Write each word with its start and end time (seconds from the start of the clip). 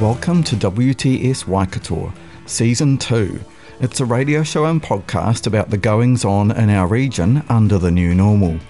Welcome 0.00 0.44
to 0.44 0.54
WTS 0.54 1.48
Waikato, 1.48 2.12
Season 2.46 2.98
2. 2.98 3.40
It's 3.80 3.98
a 3.98 4.04
radio 4.04 4.44
show 4.44 4.66
and 4.66 4.80
podcast 4.80 5.48
about 5.48 5.70
the 5.70 5.76
goings 5.76 6.24
on 6.24 6.52
in 6.52 6.70
our 6.70 6.86
region 6.86 7.42
under 7.48 7.78
the 7.78 7.90
new 7.90 8.14
normal. 8.14 8.60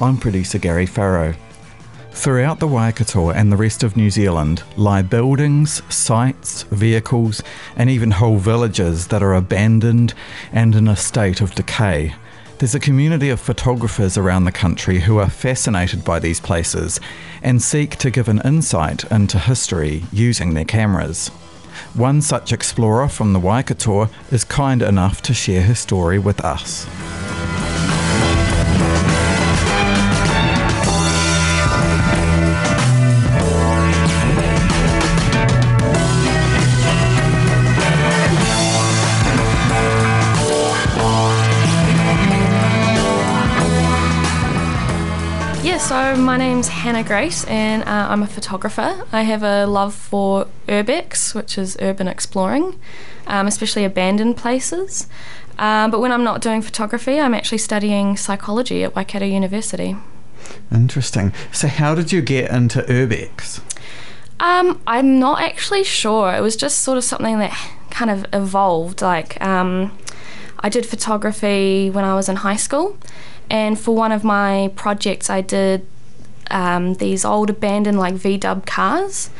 I'm 0.00 0.16
producer 0.16 0.58
Gary 0.58 0.86
Farrow. 0.86 1.34
Throughout 2.12 2.60
the 2.60 2.68
Waikato 2.68 3.30
and 3.30 3.50
the 3.50 3.56
rest 3.56 3.82
of 3.82 3.96
New 3.96 4.10
Zealand 4.10 4.62
lie 4.76 5.02
buildings, 5.02 5.82
sites, 5.92 6.62
vehicles, 6.62 7.42
and 7.74 7.90
even 7.90 8.12
whole 8.12 8.38
villages 8.38 9.08
that 9.08 9.24
are 9.24 9.34
abandoned 9.34 10.14
and 10.52 10.76
in 10.76 10.86
a 10.86 10.94
state 10.94 11.40
of 11.40 11.56
decay. 11.56 12.14
There's 12.58 12.74
a 12.74 12.80
community 12.80 13.28
of 13.28 13.38
photographers 13.38 14.16
around 14.16 14.46
the 14.46 14.52
country 14.52 15.00
who 15.00 15.18
are 15.18 15.28
fascinated 15.28 16.04
by 16.06 16.18
these 16.18 16.40
places 16.40 16.98
and 17.42 17.60
seek 17.60 17.96
to 17.96 18.10
give 18.10 18.28
an 18.28 18.40
insight 18.46 19.04
into 19.10 19.38
history 19.38 20.04
using 20.10 20.54
their 20.54 20.64
cameras. 20.64 21.28
One 21.92 22.22
such 22.22 22.54
explorer 22.54 23.10
from 23.10 23.34
the 23.34 23.40
Waikato 23.40 24.08
is 24.30 24.44
kind 24.44 24.80
enough 24.80 25.20
to 25.22 25.34
share 25.34 25.64
her 25.64 25.74
story 25.74 26.18
with 26.18 26.42
us. 26.42 26.86
My 46.26 46.36
name's 46.36 46.66
Hannah 46.66 47.04
Grace 47.04 47.44
and 47.44 47.84
uh, 47.84 48.08
I'm 48.10 48.20
a 48.20 48.26
photographer. 48.26 49.06
I 49.12 49.22
have 49.22 49.44
a 49.44 49.64
love 49.64 49.94
for 49.94 50.48
urbex, 50.66 51.36
which 51.36 51.56
is 51.56 51.76
urban 51.80 52.08
exploring, 52.08 52.80
um, 53.28 53.46
especially 53.46 53.84
abandoned 53.84 54.36
places. 54.36 55.06
Um, 55.56 55.92
but 55.92 56.00
when 56.00 56.10
I'm 56.10 56.24
not 56.24 56.40
doing 56.40 56.62
photography, 56.62 57.20
I'm 57.20 57.32
actually 57.32 57.58
studying 57.58 58.16
psychology 58.16 58.82
at 58.82 58.96
Waikato 58.96 59.24
University. 59.24 59.94
Interesting. 60.72 61.32
So, 61.52 61.68
how 61.68 61.94
did 61.94 62.10
you 62.10 62.22
get 62.22 62.50
into 62.50 62.82
urbex? 62.82 63.60
Um, 64.40 64.82
I'm 64.84 65.20
not 65.20 65.40
actually 65.40 65.84
sure. 65.84 66.34
It 66.34 66.40
was 66.40 66.56
just 66.56 66.82
sort 66.82 66.98
of 66.98 67.04
something 67.04 67.38
that 67.38 67.56
kind 67.90 68.10
of 68.10 68.26
evolved. 68.32 69.00
Like, 69.00 69.40
um, 69.40 69.96
I 70.58 70.70
did 70.70 70.86
photography 70.86 71.88
when 71.88 72.04
I 72.04 72.16
was 72.16 72.28
in 72.28 72.36
high 72.36 72.56
school, 72.56 72.98
and 73.48 73.78
for 73.78 73.94
one 73.94 74.10
of 74.10 74.24
my 74.24 74.72
projects, 74.74 75.30
I 75.30 75.40
did 75.40 75.86
um, 76.50 76.94
these 76.94 77.24
old 77.24 77.50
abandoned 77.50 77.98
like 77.98 78.14
V-dub 78.14 78.66
cars, 78.66 79.30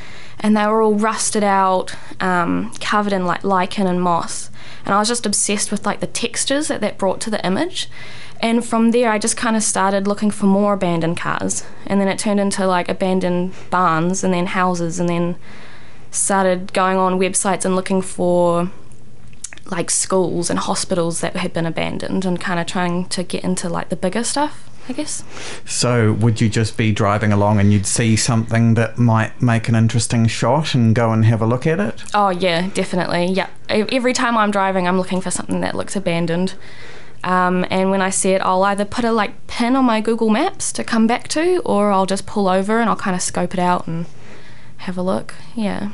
and 0.41 0.57
they 0.57 0.67
were 0.67 0.83
all 0.83 0.95
rusted 0.95 1.45
out, 1.45 1.95
um, 2.21 2.73
covered 2.81 3.13
in 3.13 3.27
like 3.27 3.45
lichen 3.45 3.87
and 3.87 4.03
moss. 4.03 4.51
And 4.85 4.95
I 4.95 4.99
was 4.99 5.09
just 5.09 5.27
obsessed 5.27 5.71
with 5.71 5.87
like 5.87 6.01
the 6.01 6.07
textures 6.07 6.69
that 6.69 6.81
that 6.81 6.99
brought 6.99 7.21
to 7.23 7.31
the 7.31 7.45
image. 7.45 7.89
And 8.41 8.65
from 8.65 8.91
there, 8.91 9.11
I 9.11 9.19
just 9.19 9.37
kind 9.37 9.57
of 9.57 9.63
started 9.63 10.07
looking 10.07 10.31
for 10.31 10.47
more 10.47 10.75
abandoned 10.75 11.17
cars, 11.17 11.65
and 11.87 12.01
then 12.01 12.09
it 12.09 12.19
turned 12.19 12.39
into 12.39 12.67
like 12.67 12.89
abandoned 12.89 13.55
barns, 13.71 14.23
and 14.23 14.35
then 14.35 14.47
houses, 14.47 15.01
and 15.01 15.09
then 15.09 15.37
started 16.11 16.73
going 16.73 16.99
on 16.99 17.19
websites 17.19 17.65
and 17.65 17.75
looking 17.75 18.03
for 18.03 18.71
like 19.71 19.91
schools 19.91 20.49
and 20.49 20.61
hospitals 20.61 21.21
that 21.21 21.35
had 21.37 21.53
been 21.53 21.67
abandoned 21.67 22.25
and 22.25 22.41
kind 22.41 22.61
of 22.61 22.67
trying 22.67 23.05
to 23.07 23.23
get 23.23 23.43
into 23.43 23.69
like 23.69 23.89
the 23.89 23.97
bigger 23.97 24.23
stuff, 24.23 24.71
I 24.89 24.93
guess. 24.93 25.25
So, 25.65 26.13
would 26.13 26.41
you 26.41 26.49
just 26.49 26.77
be 26.77 26.93
driving 26.93 27.33
along 27.33 27.59
and 27.59 27.73
you'd 27.73 27.87
see 27.87 28.15
something 28.15 28.75
that 28.75 28.99
might 28.99 29.43
make 29.43 29.69
an 29.69 29.75
interesting 29.75 30.27
shot 30.27 30.75
and 30.75 30.95
go 30.95 31.13
and 31.13 31.25
have 31.25 31.43
a 31.43 31.47
look 31.47 31.67
at 31.67 31.81
it? 31.81 32.05
Oh, 32.15 32.31
yeah, 32.31 32.69
definitely. 32.69 33.27
Yeah. 33.27 33.49
Every 33.69 34.13
time 34.13 34.37
I'm 34.37 34.51
driving, 34.51 34.87
I'm 34.87 34.97
looking 34.97 35.21
for 35.21 35.31
something 35.31 35.61
that 35.61 35.75
looks 35.75 35.97
abandoned. 35.97 36.55
Um, 37.25 37.67
and 37.71 37.91
when 37.91 38.01
I 38.01 38.11
see 38.11 38.31
it, 38.31 38.41
I'll 38.43 38.63
either 38.63 38.85
put 38.85 39.05
a 39.05 39.11
like 39.11 39.47
pin 39.49 39.75
on 39.75 39.85
my 39.85 40.01
Google 40.01 40.31
Maps 40.31 40.71
to 40.73 40.85
come 40.85 41.09
back 41.09 41.27
to, 41.29 41.61
or 41.65 41.91
I'll 41.91 42.07
just 42.07 42.27
pull 42.27 42.47
over 42.49 42.79
and 42.79 42.89
I'll 42.89 42.97
kind 42.97 43.17
of 43.17 43.23
scope 43.23 43.55
it 43.55 43.59
out 43.61 43.89
and 43.89 44.07
have 44.79 44.97
a 44.97 45.03
look. 45.03 45.35
Yeah. 45.57 45.91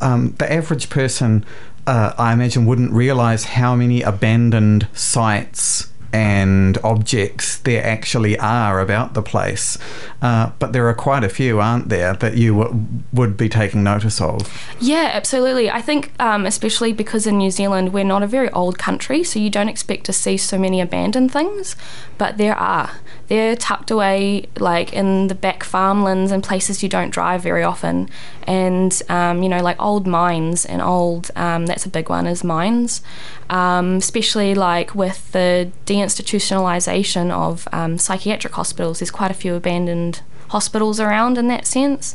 Um, 0.00 0.34
the 0.38 0.50
average 0.52 0.90
person, 0.90 1.44
uh, 1.88 2.12
I 2.16 2.32
imagine, 2.32 2.66
wouldn't 2.66 2.92
realize 2.92 3.44
how 3.44 3.74
many 3.74 4.02
abandoned 4.02 4.86
sites 4.92 5.92
and 6.12 6.78
objects 6.78 7.58
there 7.58 7.84
actually 7.84 8.38
are 8.38 8.80
about 8.80 9.14
the 9.14 9.22
place. 9.22 9.76
Uh, 10.22 10.50
but 10.58 10.72
there 10.72 10.88
are 10.88 10.94
quite 10.94 11.22
a 11.22 11.28
few, 11.28 11.60
aren't 11.60 11.88
there, 11.90 12.14
that 12.14 12.36
you 12.36 12.58
w- 12.58 12.84
would 13.12 13.36
be 13.36 13.48
taking 13.48 13.82
notice 13.82 14.20
of? 14.20 14.50
Yeah, 14.80 15.10
absolutely. 15.12 15.70
I 15.70 15.82
think, 15.82 16.12
um, 16.18 16.46
especially 16.46 16.92
because 16.92 17.26
in 17.26 17.38
New 17.38 17.50
Zealand, 17.50 17.92
we're 17.92 18.04
not 18.04 18.22
a 18.22 18.26
very 18.26 18.50
old 18.50 18.78
country, 18.78 19.22
so 19.22 19.38
you 19.38 19.50
don't 19.50 19.68
expect 19.68 20.04
to 20.06 20.12
see 20.12 20.36
so 20.36 20.58
many 20.58 20.80
abandoned 20.80 21.32
things, 21.32 21.76
but 22.16 22.38
there 22.38 22.56
are. 22.56 22.90
They're 23.28 23.56
tucked 23.56 23.90
away, 23.90 24.46
like 24.58 24.94
in 24.94 25.28
the 25.28 25.34
back 25.34 25.62
farmlands 25.62 26.32
and 26.32 26.42
places 26.42 26.82
you 26.82 26.88
don't 26.88 27.10
drive 27.10 27.42
very 27.42 27.62
often. 27.62 28.08
And, 28.46 29.00
um, 29.10 29.42
you 29.42 29.50
know, 29.50 29.62
like 29.62 29.78
old 29.78 30.06
mines 30.06 30.64
and 30.64 30.80
old, 30.80 31.30
um, 31.36 31.66
that's 31.66 31.84
a 31.84 31.90
big 31.90 32.08
one, 32.08 32.26
is 32.26 32.42
mines. 32.42 33.02
Um, 33.50 33.96
especially 33.96 34.54
like 34.54 34.94
with 34.94 35.32
the 35.32 35.70
deinstitutionalisation 35.98 37.30
of 37.30 37.68
um, 37.72 37.98
psychiatric 37.98 38.54
hospitals, 38.54 39.00
there's 39.00 39.10
quite 39.10 39.30
a 39.30 39.34
few 39.34 39.54
abandoned 39.54 40.22
hospitals 40.48 41.00
around 41.00 41.38
in 41.38 41.48
that 41.48 41.66
sense. 41.66 42.14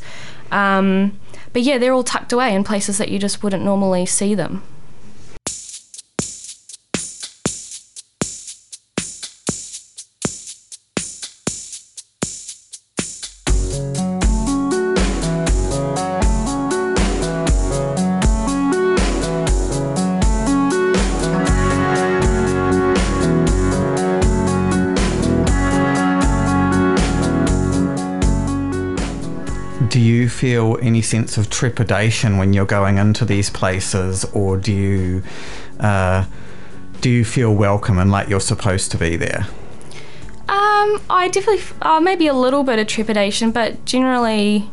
Um, 0.52 1.20
but 1.52 1.62
yeah, 1.62 1.78
they're 1.78 1.94
all 1.94 2.04
tucked 2.04 2.34
away 2.34 2.54
in 2.56 2.64
places 2.64 2.98
that 2.98 3.10
you 3.10 3.20
just 3.20 3.44
wouldn't 3.44 3.64
normally 3.64 4.06
see 4.06 4.36
them. 4.36 4.64
Sense 31.03 31.38
of 31.38 31.50
trepidation 31.50 32.38
when 32.38 32.53
you're 32.53 32.66
going 32.66 32.97
into 32.97 33.25
these 33.25 33.50
places, 33.50 34.25
or 34.34 34.58
do 34.58 34.72
you 34.72 35.24
uh, 35.80 36.25
do 37.02 37.09
you 37.09 37.25
feel 37.25 37.53
welcome 37.53 38.00
and 38.00 38.09
like 38.09 38.30
you're 38.30 38.40
supposed 38.40 38.90
to 38.91 38.98
be 38.98 39.16
there? 39.18 39.45
Um, 40.48 41.01
I 41.10 41.30
definitely, 41.31 41.63
uh, 41.81 42.00
maybe 42.00 42.28
a 42.28 42.33
little 42.33 42.63
bit 42.63 42.78
of 42.78 42.88
trepidation, 42.88 43.51
but 43.51 43.86
generally, 43.86 44.69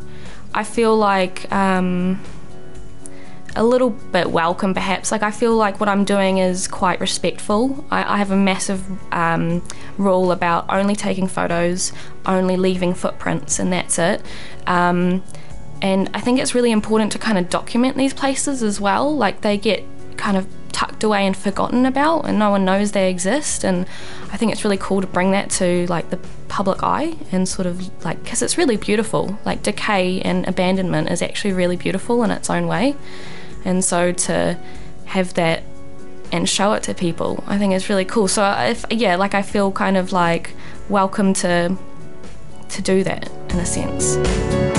I 0.53 0.63
feel 0.65 0.97
like 0.97 1.51
um, 1.51 2.21
a 3.55 3.63
little 3.63 3.89
bit 3.89 4.31
welcome, 4.31 4.73
perhaps. 4.73 5.11
Like, 5.11 5.23
I 5.23 5.31
feel 5.31 5.55
like 5.55 5.79
what 5.79 5.87
I'm 5.87 6.03
doing 6.03 6.39
is 6.39 6.67
quite 6.67 6.99
respectful. 6.99 7.85
I, 7.89 8.15
I 8.15 8.17
have 8.17 8.31
a 8.31 8.37
massive 8.37 8.83
um, 9.13 9.63
rule 9.97 10.31
about 10.31 10.65
only 10.69 10.95
taking 10.95 11.27
photos, 11.27 11.93
only 12.25 12.57
leaving 12.57 12.93
footprints, 12.93 13.57
and 13.57 13.71
that's 13.71 13.97
it. 13.97 14.21
Um, 14.67 15.23
and 15.81 16.09
I 16.13 16.19
think 16.19 16.39
it's 16.39 16.53
really 16.53 16.71
important 16.71 17.11
to 17.13 17.19
kind 17.19 17.37
of 17.37 17.49
document 17.49 17.97
these 17.97 18.13
places 18.13 18.61
as 18.63 18.79
well. 18.79 19.15
Like, 19.15 19.41
they 19.41 19.57
get 19.57 19.83
kind 20.17 20.37
of 20.37 20.47
tucked 20.71 21.03
away 21.03 21.27
and 21.27 21.35
forgotten 21.35 21.85
about 21.85 22.21
and 22.21 22.39
no 22.39 22.49
one 22.49 22.63
knows 22.63 22.93
they 22.93 23.09
exist 23.09 23.65
and 23.65 23.85
i 24.31 24.37
think 24.37 24.53
it's 24.53 24.63
really 24.63 24.77
cool 24.77 25.01
to 25.01 25.07
bring 25.07 25.31
that 25.31 25.49
to 25.49 25.85
like 25.87 26.09
the 26.11 26.17
public 26.47 26.81
eye 26.81 27.13
and 27.31 27.47
sort 27.47 27.65
of 27.65 28.03
like 28.05 28.23
because 28.23 28.41
it's 28.41 28.57
really 28.57 28.77
beautiful 28.77 29.37
like 29.45 29.61
decay 29.63 30.21
and 30.21 30.47
abandonment 30.47 31.09
is 31.09 31.21
actually 31.21 31.51
really 31.51 31.75
beautiful 31.75 32.23
in 32.23 32.31
its 32.31 32.49
own 32.49 32.67
way 32.67 32.95
and 33.65 33.83
so 33.83 34.13
to 34.13 34.57
have 35.05 35.33
that 35.33 35.61
and 36.31 36.47
show 36.47 36.73
it 36.73 36.83
to 36.83 36.93
people. 36.93 37.43
I 37.47 37.57
think 37.57 37.73
it's 37.73 37.89
really 37.89 38.05
cool. 38.05 38.27
So 38.27 38.49
if 38.59 38.85
yeah, 38.89 39.15
like 39.15 39.33
I 39.33 39.41
feel 39.41 39.71
kind 39.71 39.97
of 39.97 40.11
like 40.11 40.53
welcome 40.89 41.33
to 41.35 41.77
to 42.69 42.81
do 42.81 43.03
that 43.03 43.29
in 43.49 43.59
a 43.59 43.65
sense. 43.65 44.70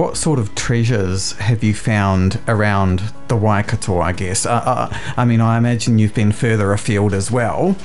What 0.00 0.16
sort 0.16 0.38
of 0.38 0.54
treasures 0.54 1.32
have 1.32 1.62
you 1.62 1.74
found 1.74 2.40
around 2.48 3.02
the 3.28 3.36
Waikato, 3.36 4.00
I 4.00 4.12
guess? 4.12 4.46
Uh, 4.46 4.62
uh, 4.64 4.98
I 5.14 5.26
mean, 5.26 5.42
I 5.42 5.58
imagine 5.58 5.98
you've 5.98 6.14
been 6.14 6.32
further 6.32 6.72
afield 6.72 7.12
as 7.12 7.30
well. 7.30 7.76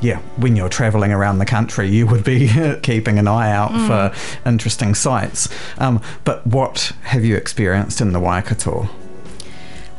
Yeah, 0.00 0.18
when 0.38 0.56
you're 0.56 0.68
travelling 0.68 1.12
around 1.12 1.38
the 1.38 1.46
country, 1.46 1.88
you 1.88 2.04
would 2.08 2.24
be 2.24 2.50
keeping 2.82 3.16
an 3.16 3.28
eye 3.28 3.52
out 3.52 3.70
mm. 3.70 3.86
for 3.86 4.48
interesting 4.48 4.96
sights. 4.96 5.48
Um, 5.78 6.02
but 6.24 6.44
what 6.44 6.90
have 7.02 7.24
you 7.24 7.36
experienced 7.36 8.00
in 8.00 8.12
the 8.12 8.18
Waikato? 8.18 8.88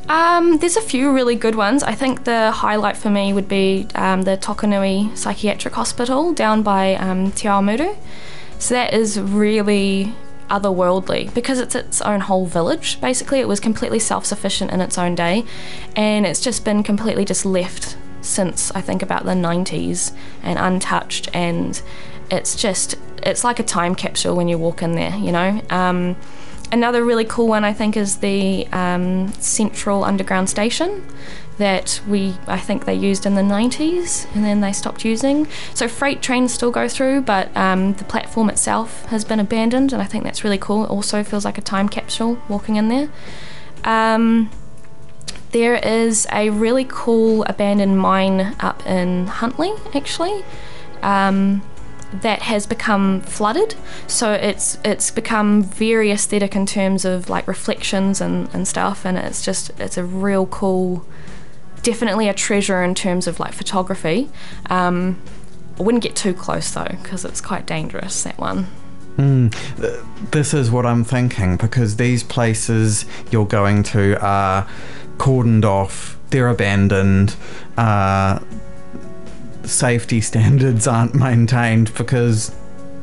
Um, 0.10 0.57
there's 0.57 0.75
a 0.75 0.81
few 0.81 1.13
really 1.13 1.36
good 1.36 1.56
ones. 1.56 1.81
I 1.81 1.95
think 1.95 2.25
the 2.25 2.51
highlight 2.51 2.98
for 2.98 3.10
me 3.10 3.31
would 3.31 3.48
be 3.48 3.88
um, 3.95 4.24
the 4.24 4.36
Tokanui 4.36 5.18
Psychiatric 5.18 5.75
Hospital 5.75 6.33
down 6.33 6.62
by 6.62 6.95
um, 6.95 7.31
Te 7.31 7.48
Awamutu. 7.48 7.95
So 8.60 8.74
that 8.74 8.94
is 8.94 9.18
really 9.18 10.13
otherworldly 10.50 11.34
because 11.34 11.60
it's 11.60 11.75
its 11.75 12.01
own 12.01 12.22
whole 12.22 12.45
village. 12.45 13.00
Basically, 13.01 13.40
it 13.40 13.48
was 13.48 13.60
completely 13.60 14.00
self 14.00 14.25
sufficient 14.25 14.72
in 14.72 14.81
its 14.81 14.98
own 14.98 15.16
day, 15.16 15.45
and 15.95 16.25
it's 16.25 16.40
just 16.40 16.66
been 16.66 16.84
completely 16.84 17.25
just 17.25 17.45
left 17.45 17.98
since 18.24 18.72
I 18.72 18.81
think 18.81 19.01
about 19.01 19.25
the 19.25 19.31
90s 19.31 20.16
and 20.42 20.57
untouched. 20.57 21.30
And 21.34 21.81
it's 22.31 22.56
just, 22.56 22.95
it's 23.22 23.44
like 23.44 23.60
a 23.60 23.63
time 23.63 23.95
capsule 23.95 24.36
when 24.36 24.48
you 24.48 24.57
walk 24.57 24.81
in 24.81 24.95
there, 24.95 25.16
you 25.18 25.31
know? 25.31 25.62
Um, 25.69 26.16
another 26.74 27.06
really 27.06 27.24
cool 27.24 27.48
one 27.48 27.64
I 27.64 27.72
think 27.72 27.96
is 27.96 28.18
the 28.18 28.68
um, 28.74 29.31
Central 29.34 30.04
Underground 30.04 30.50
Station 30.50 31.06
that 31.60 32.02
we 32.08 32.36
I 32.48 32.60
think 32.60 32.86
they 32.86 32.96
used 32.96 33.28
in 33.28 33.36
the 33.36 33.44
90s 33.44 34.25
and 34.34 34.44
then 34.44 34.62
they 34.62 34.74
stopped 34.74 35.06
using. 35.06 35.48
So 35.75 35.88
freight 35.88 36.22
trains 36.22 36.52
still 36.52 36.72
go 36.72 36.88
through, 36.88 37.22
but 37.22 37.56
um, 37.56 37.94
the 37.94 38.04
platform 38.04 38.50
itself 38.50 39.06
has 39.06 39.24
been 39.24 39.40
abandoned, 39.40 39.94
and 39.94 40.02
I 40.02 40.06
think 40.06 40.24
that's 40.24 40.44
really 40.44 40.58
cool. 40.58 40.84
It 40.86 40.90
also 40.90 41.24
feels 41.24 41.46
like 41.46 41.60
a 41.60 41.62
time 41.62 41.88
capsule 41.90 42.42
walking 42.50 42.75
in 42.75 42.90
there. 42.90 43.10
Um, 43.84 44.50
there 45.52 45.75
is 45.75 46.25
a 46.31 46.50
really 46.50 46.88
cool 46.90 47.44
abandoned 47.44 48.00
mine 48.00 48.56
up 48.60 48.84
in 48.88 49.28
Huntly, 49.28 49.74
actually. 49.94 50.44
Um, 51.04 51.62
that 52.21 52.44
has 52.44 52.65
become 52.65 53.21
flooded 53.21 53.75
so 54.07 54.33
it's 54.33 54.77
it's 54.86 55.12
become 55.12 55.63
very 55.63 56.12
aesthetic 56.12 56.56
in 56.56 56.65
terms 56.65 57.06
of 57.06 57.30
like 57.30 57.48
reflections 57.48 58.21
and, 58.21 58.48
and 58.54 58.68
stuff 58.68 59.06
and 59.06 59.18
it's 59.18 59.44
just 59.44 59.71
it's 59.80 59.98
a 59.98 60.04
real 60.04 60.45
cool 60.45 61.06
definitely 61.83 62.30
a 62.30 62.33
treasure 62.33 62.81
in 62.81 62.95
terms 62.95 63.27
of 63.27 63.39
like 63.39 63.54
photography. 63.54 64.30
Um, 64.69 65.21
I 65.77 65.83
wouldn't 65.83 66.04
get 66.04 66.15
too 66.15 66.33
close 66.33 66.71
though 66.71 66.88
because 67.01 67.25
it's 67.25 67.42
quite 67.42 67.65
dangerous 67.65 68.24
that 68.24 68.38
one. 68.38 68.68
Mm, 69.18 70.31
this 70.31 70.54
is 70.56 70.71
what 70.71 70.86
I'm 70.88 71.04
thinking 71.04 71.57
because 71.57 71.98
these 71.98 72.24
places 72.24 73.06
you're 73.30 73.45
going 73.45 73.83
to 73.83 74.19
are 74.25 74.68
cordoned 75.18 75.65
off, 75.65 76.18
they're 76.31 76.48
abandoned, 76.48 77.36
uh, 77.77 78.39
safety 79.63 80.21
standards 80.31 80.88
aren't 80.88 81.15
maintained 81.15 81.94
because 81.95 82.54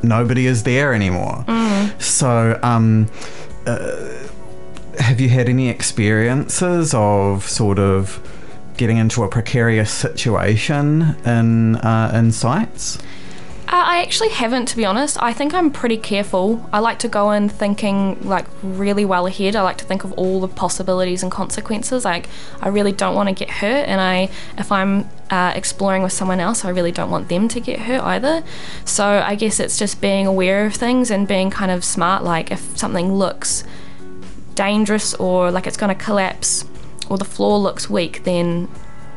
nobody 0.03 0.47
is 0.47 0.63
there 0.63 0.93
anymore. 0.93 1.43
Mm. 1.47 2.01
So, 2.01 2.59
um, 2.63 3.09
uh, 3.65 4.27
have 4.99 5.19
you 5.19 5.29
had 5.29 5.49
any 5.49 5.69
experiences 5.69 6.93
of 6.93 7.47
sort 7.47 7.79
of 7.79 8.19
getting 8.77 8.97
into 8.97 9.23
a 9.23 9.27
precarious 9.27 9.91
situation 9.91 11.15
in 11.25 11.75
uh, 11.77 12.11
in 12.13 12.31
sites? 12.31 12.97
Uh, 13.67 13.83
I 13.85 14.01
actually 14.01 14.29
haven't, 14.29 14.65
to 14.67 14.75
be 14.75 14.83
honest. 14.83 15.21
I 15.21 15.31
think 15.31 15.53
I'm 15.53 15.71
pretty 15.71 15.95
careful. 15.95 16.67
I 16.73 16.79
like 16.79 16.99
to 16.99 17.07
go 17.07 17.31
in 17.31 17.47
thinking 17.47 18.19
like 18.27 18.45
really 18.61 19.05
well 19.05 19.27
ahead. 19.27 19.55
I 19.55 19.61
like 19.61 19.77
to 19.77 19.85
think 19.85 20.03
of 20.03 20.11
all 20.13 20.41
the 20.41 20.49
possibilities 20.49 21.23
and 21.23 21.31
consequences. 21.31 22.03
Like 22.03 22.27
I 22.59 22.67
really 22.67 22.91
don't 22.91 23.15
want 23.15 23.29
to 23.29 23.35
get 23.35 23.49
hurt, 23.49 23.87
and 23.87 24.01
I, 24.01 24.29
if 24.57 24.73
I'm 24.73 25.09
uh, 25.29 25.53
exploring 25.55 26.03
with 26.03 26.11
someone 26.11 26.41
else, 26.41 26.65
I 26.65 26.69
really 26.69 26.91
don't 26.91 27.09
want 27.09 27.29
them 27.29 27.47
to 27.47 27.61
get 27.61 27.79
hurt 27.79 28.01
either. 28.01 28.43
So 28.83 29.05
I 29.05 29.35
guess 29.35 29.59
it's 29.59 29.79
just 29.79 30.01
being 30.01 30.27
aware 30.27 30.65
of 30.65 30.73
things 30.73 31.09
and 31.09 31.25
being 31.25 31.49
kind 31.49 31.71
of 31.71 31.85
smart. 31.85 32.23
Like 32.23 32.51
if 32.51 32.77
something 32.77 33.13
looks 33.13 33.63
dangerous 34.55 35.13
or 35.13 35.49
like 35.49 35.65
it's 35.65 35.77
going 35.77 35.95
to 35.95 36.03
collapse 36.03 36.65
or 37.09 37.17
the 37.17 37.25
floor 37.25 37.57
looks 37.57 37.89
weak, 37.89 38.25
then 38.25 38.67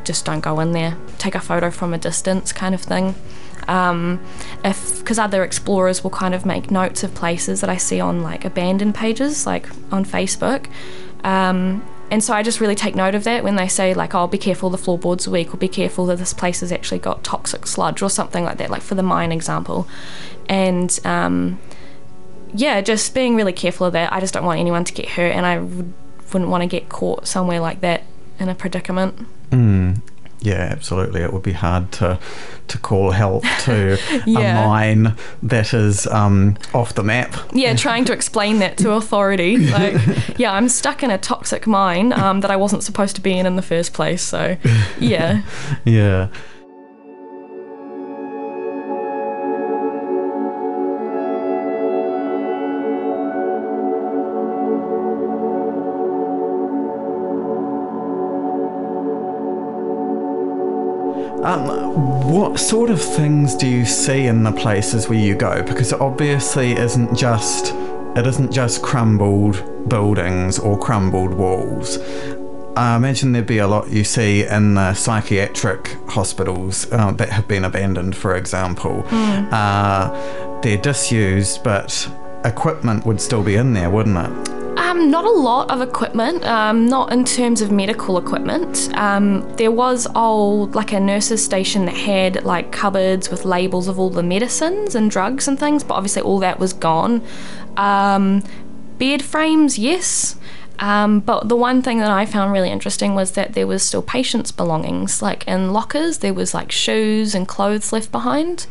just 0.05 0.25
don't 0.25 0.41
go 0.41 0.61
in 0.61 0.73
there. 0.73 0.97
Take 1.19 1.35
a 1.35 1.41
photo 1.41 1.71
from 1.71 1.93
a 1.93 1.99
distance, 1.99 2.53
kind 2.53 2.75
of 2.75 2.83
thing. 2.83 3.15
Um, 3.69 4.21
if 4.65 4.99
because 4.99 5.19
other 5.19 5.45
explorers 5.45 6.03
will 6.03 6.11
kind 6.11 6.35
of 6.35 6.47
make 6.47 6.71
notes 6.71 7.03
of 7.03 7.15
places 7.15 7.61
that 7.61 7.71
I 7.71 7.77
see 7.77 8.01
on 8.01 8.23
like 8.23 8.45
abandoned 8.45 8.95
pages, 8.95 9.47
like 9.47 9.69
on 9.93 10.05
Facebook. 10.05 10.67
Um, 11.23 11.83
and 12.11 12.23
so 12.23 12.35
I 12.35 12.43
just 12.43 12.61
really 12.61 12.75
take 12.75 12.95
note 12.95 13.15
of 13.15 13.25
that 13.25 13.43
when 13.43 13.57
they 13.57 13.69
say 13.69 13.95
like, 13.95 14.15
"Oh, 14.15 14.27
be 14.27 14.39
careful, 14.39 14.71
the 14.71 14.79
floorboards 14.79 15.27
are 15.27 15.31
weak," 15.31 15.55
or 15.55 15.57
"Be 15.57 15.69
careful 15.69 16.07
that 16.07 16.17
this 16.17 16.33
place 16.33 16.61
has 16.61 16.71
actually 16.71 17.01
got 17.01 17.25
toxic 17.25 17.67
sludge," 17.67 18.03
or 18.03 18.11
something 18.11 18.45
like 18.45 18.59
that. 18.59 18.71
Like 18.71 18.83
for 18.83 18.95
the 18.95 19.03
mine 19.03 19.33
example, 19.33 19.89
and 20.49 20.99
um, 21.05 21.59
yeah, 22.53 22.81
just 22.83 23.15
being 23.15 23.37
really 23.37 23.53
careful 23.53 23.87
of 23.87 23.95
that. 23.95 24.13
I 24.13 24.21
just 24.21 24.35
don't 24.35 24.45
want 24.45 24.61
anyone 24.61 24.85
to 24.85 24.93
get 24.93 25.09
hurt, 25.11 25.33
and 25.33 25.47
I 25.47 25.59
would 25.59 25.93
wouldn't 26.33 26.51
want 26.51 26.63
to 26.63 26.67
get 26.67 26.89
caught 26.89 27.27
somewhere 27.27 27.61
like 27.61 27.81
that 27.81 28.03
in 28.39 28.49
a 28.49 28.55
predicament. 28.55 29.27
Mm. 29.51 30.01
Yeah, 30.41 30.69
absolutely. 30.71 31.23
It 31.23 31.33
would 31.33 31.43
be 31.43 31.53
hard 31.53 31.91
to 31.93 32.19
to 32.67 32.79
call 32.79 33.11
help 33.11 33.45
to 33.61 33.99
yeah. 34.27 34.63
a 34.63 34.67
mine 34.67 35.15
that 35.43 35.75
is 35.75 36.07
um, 36.07 36.57
off 36.73 36.95
the 36.95 37.03
map. 37.03 37.37
Yeah, 37.53 37.75
trying 37.75 38.05
to 38.07 38.13
explain 38.13 38.59
that 38.59 38.79
to 38.79 38.93
authority. 38.93 39.57
Like, 39.75 40.39
yeah, 40.39 40.53
I'm 40.53 40.69
stuck 40.69 41.03
in 41.03 41.11
a 41.11 41.19
toxic 41.19 41.67
mine 41.67 42.13
um, 42.13 42.41
that 42.41 42.51
I 42.51 42.55
wasn't 42.55 42.85
supposed 42.85 43.17
to 43.17 43.23
be 43.23 43.37
in 43.37 43.45
in 43.45 43.57
the 43.57 43.63
first 43.63 43.93
place. 43.93 44.23
So, 44.23 44.57
yeah. 45.01 45.43
yeah. 45.85 46.29
Um, 61.45 62.33
what 62.33 62.59
sort 62.59 62.89
of 62.89 63.03
things 63.03 63.55
do 63.55 63.67
you 63.67 63.85
see 63.85 64.27
in 64.27 64.45
the 64.45 64.53
places 64.53 65.11
where 65.11 65.19
you 65.19 65.35
go? 65.35 65.63
Because 65.63 65.93
it 65.93 66.01
obviously 66.01 66.73
isn't 66.73 67.15
just 67.15 67.75
it 68.17 68.27
isn't 68.27 68.51
just 68.51 68.81
crumbled 68.81 69.89
buildings 69.89 70.59
or 70.59 70.79
crumbled 70.79 71.35
walls. 71.35 71.99
I 72.77 72.97
imagine 72.97 73.33
there'd 73.33 73.47
be 73.47 73.59
a 73.59 73.69
lot 73.69 73.91
you 73.91 74.05
see 74.05 74.47
in 74.47 74.75
the 74.75 74.95
psychiatric 74.95 75.99
hospitals 76.09 76.91
uh, 76.91 77.13
that 77.13 77.29
have 77.29 77.47
been 77.47 77.65
abandoned, 77.65 78.17
for 78.17 78.37
example. 78.37 79.03
Mm. 79.09 79.53
Uh, 79.53 80.61
they're 80.63 80.79
disused, 80.79 81.63
but 81.63 82.11
equipment 82.45 83.05
would 83.05 83.21
still 83.21 83.43
be 83.43 83.57
in 83.57 83.75
there, 83.75 83.91
wouldn't 83.91 84.17
it? 84.17 84.64
Um, 84.85 85.11
not 85.11 85.25
a 85.25 85.31
lot 85.31 85.71
of 85.71 85.81
equipment, 85.81 86.45
um, 86.45 86.85
not 86.85 87.11
in 87.11 87.25
terms 87.25 87.63
of 87.63 87.73
medical 87.73 88.19
equipment. 88.19 88.91
Um, 88.99 89.41
there 89.57 89.71
was 89.71 90.07
old, 90.15 90.75
like 90.75 90.93
a 90.93 91.01
nurse's 91.01 91.43
station 91.43 91.87
that 91.87 91.95
had 91.97 92.45
like 92.45 92.71
cupboards 92.71 93.31
with 93.31 93.47
labels 93.47 93.89
of 93.89 93.99
all 93.99 94.11
the 94.11 94.23
medicines 94.23 94.95
and 94.95 95.11
drugs 95.11 95.49
and 95.49 95.59
things, 95.59 95.83
but 95.83 95.95
obviously 95.95 96.21
all 96.21 96.39
that 96.41 96.59
was 96.59 96.75
gone. 96.75 97.23
Um, 97.79 98.43
bed 98.99 99.23
frames, 99.23 99.79
yes. 99.79 100.37
Um, 100.79 101.21
but 101.21 101.49
the 101.49 101.57
one 101.57 101.81
thing 101.81 101.99
that 102.01 102.11
I 102.11 102.27
found 102.27 102.53
really 102.53 102.71
interesting 102.71 103.15
was 103.15 103.33
that 103.33 103.55
there 103.55 103.67
was 103.67 103.83
still 103.83 104.03
patients' 104.03 104.53
belongings, 104.53 105.23
like 105.23 105.49
in 105.49 105.73
lockers, 105.73 106.19
there 106.19 106.35
was 106.35 106.53
like 106.53 106.71
shoes 106.71 107.35
and 107.35 107.49
clothes 107.49 107.91
left 107.91 108.13
behind. 108.13 108.67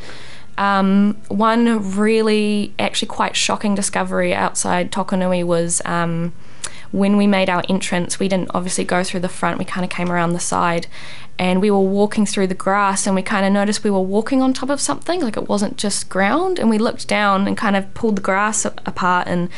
Um, 0.58 1.18
one 1.30 1.96
really, 1.96 2.74
actually, 2.78 3.08
quite 3.08 3.36
shocking 3.36 3.76
discovery 3.76 4.34
outside 4.34 4.92
Tokanui 4.92 5.44
was 5.44 5.82
um, 5.86 6.34
when 6.92 7.18
we 7.18 7.28
made 7.28 7.50
our 7.50 7.64
entrance. 7.68 8.20
We 8.20 8.28
didn't 8.28 8.52
obviously 8.54 8.84
go 8.84 9.04
through 9.04 9.22
the 9.22 9.30
front, 9.30 9.58
we 9.58 9.66
kind 9.66 9.84
of 9.84 9.90
came 9.90 10.12
around 10.12 10.34
the 10.34 10.40
side 10.40 10.88
and 11.40 11.62
we 11.62 11.72
were 11.72 11.80
walking 11.80 12.26
through 12.26 12.48
the 12.48 12.54
grass 12.54 13.08
and 13.08 13.16
we 13.16 13.24
kind 13.24 13.46
of 13.46 13.52
noticed 13.52 13.84
we 13.84 13.90
were 13.90 14.00
walking 14.00 14.42
on 14.42 14.54
top 14.54 14.70
of 14.70 14.80
something, 14.80 15.22
like 15.22 15.36
it 15.36 15.50
wasn't 15.50 15.78
just 15.78 16.10
ground. 16.10 16.60
And 16.60 16.70
we 16.70 16.78
looked 16.78 17.08
down 17.08 17.48
and 17.48 17.58
kind 17.58 17.76
of 17.76 17.92
pulled 17.94 18.18
the 18.18 18.22
grass 18.22 18.66
apart 18.66 19.28
and 19.28 19.50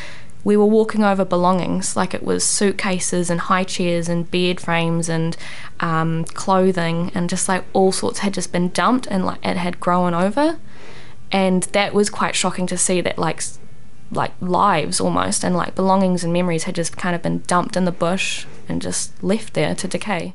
we 0.45 0.55
were 0.55 0.65
walking 0.65 1.03
over 1.03 1.25
belongings, 1.25 1.95
like 1.95 2.13
it 2.13 2.23
was 2.23 2.43
suitcases 2.43 3.29
and 3.29 3.41
high 3.41 3.63
chairs 3.63 4.07
and 4.07 4.29
bed 4.29 4.61
frames 4.61 5.09
and 5.09 5.35
um, 5.79 6.23
clothing 6.25 7.11
and 7.13 7.29
just 7.29 7.49
like 7.49 7.65
all 7.73 7.91
sorts 7.91 8.19
had 8.19 8.33
just 8.33 8.51
been 8.51 8.69
dumped 8.69 9.07
and 9.07 9.25
like 9.25 9.43
it 9.43 9.57
had 9.57 9.79
grown 9.79 10.13
over, 10.13 10.57
and 11.31 11.63
that 11.63 11.93
was 11.93 12.09
quite 12.09 12.35
shocking 12.35 12.67
to 12.67 12.77
see 12.77 13.01
that 13.01 13.17
like 13.17 13.41
like 14.11 14.31
lives 14.39 14.99
almost 14.99 15.43
and 15.43 15.55
like 15.55 15.75
belongings 15.75 16.23
and 16.23 16.31
memories 16.31 16.65
had 16.65 16.75
just 16.75 16.95
kind 16.95 17.15
of 17.15 17.21
been 17.21 17.39
dumped 17.47 17.75
in 17.75 17.85
the 17.85 17.91
bush 17.91 18.45
and 18.69 18.81
just 18.81 19.11
left 19.23 19.53
there 19.53 19.73
to 19.75 19.87
decay. 19.87 20.33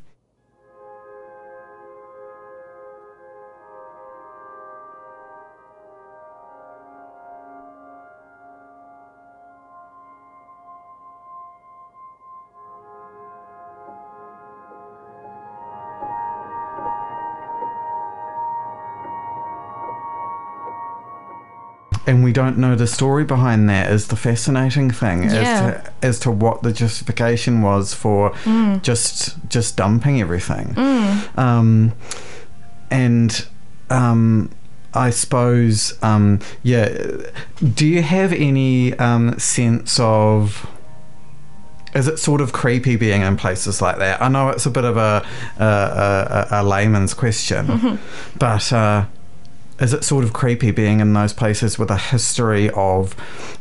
Don't 22.40 22.58
know 22.64 22.74
the 22.84 22.86
story 22.86 23.24
behind 23.24 23.68
that 23.68 23.86
is 23.96 24.02
the 24.08 24.16
fascinating 24.16 24.88
thing 25.00 25.18
Yeah. 25.24 25.30
as 25.30 25.60
to 25.60 25.92
as 26.08 26.18
to 26.24 26.30
what 26.30 26.56
the 26.62 26.72
justification 26.72 27.54
was 27.70 27.94
for 28.02 28.20
Mm. 28.44 28.82
just 28.82 29.36
just 29.56 29.76
dumping 29.76 30.20
everything 30.20 30.66
um, 31.46 31.92
and 32.90 33.46
um, 33.90 34.50
I 34.94 35.10
suppose 35.10 35.76
um, 36.02 36.38
yeah 36.62 36.88
do 37.80 37.86
you 37.86 38.02
have 38.02 38.32
any 38.32 38.94
um, 38.98 39.38
sense 39.38 39.98
of 40.00 40.66
is 41.92 42.06
it 42.06 42.18
sort 42.20 42.40
of 42.40 42.52
creepy 42.52 42.94
being 42.94 43.22
in 43.22 43.36
places 43.36 43.82
like 43.82 43.98
that? 43.98 44.22
I 44.22 44.28
know 44.28 44.50
it's 44.50 44.64
a 44.64 44.70
bit 44.70 44.84
of 44.84 44.96
a 44.96 45.26
a, 45.58 45.64
a, 45.64 46.46
a 46.58 46.62
layman's 46.62 47.14
question, 47.14 47.98
but 48.38 48.72
uh, 48.72 49.06
is 49.80 49.94
it 49.94 50.04
sort 50.04 50.24
of 50.24 50.32
creepy 50.32 50.70
being 50.70 51.00
in 51.00 51.14
those 51.14 51.32
places 51.32 51.78
with 51.78 51.90
a 51.90 51.96
history 51.96 52.70
of 52.70 53.16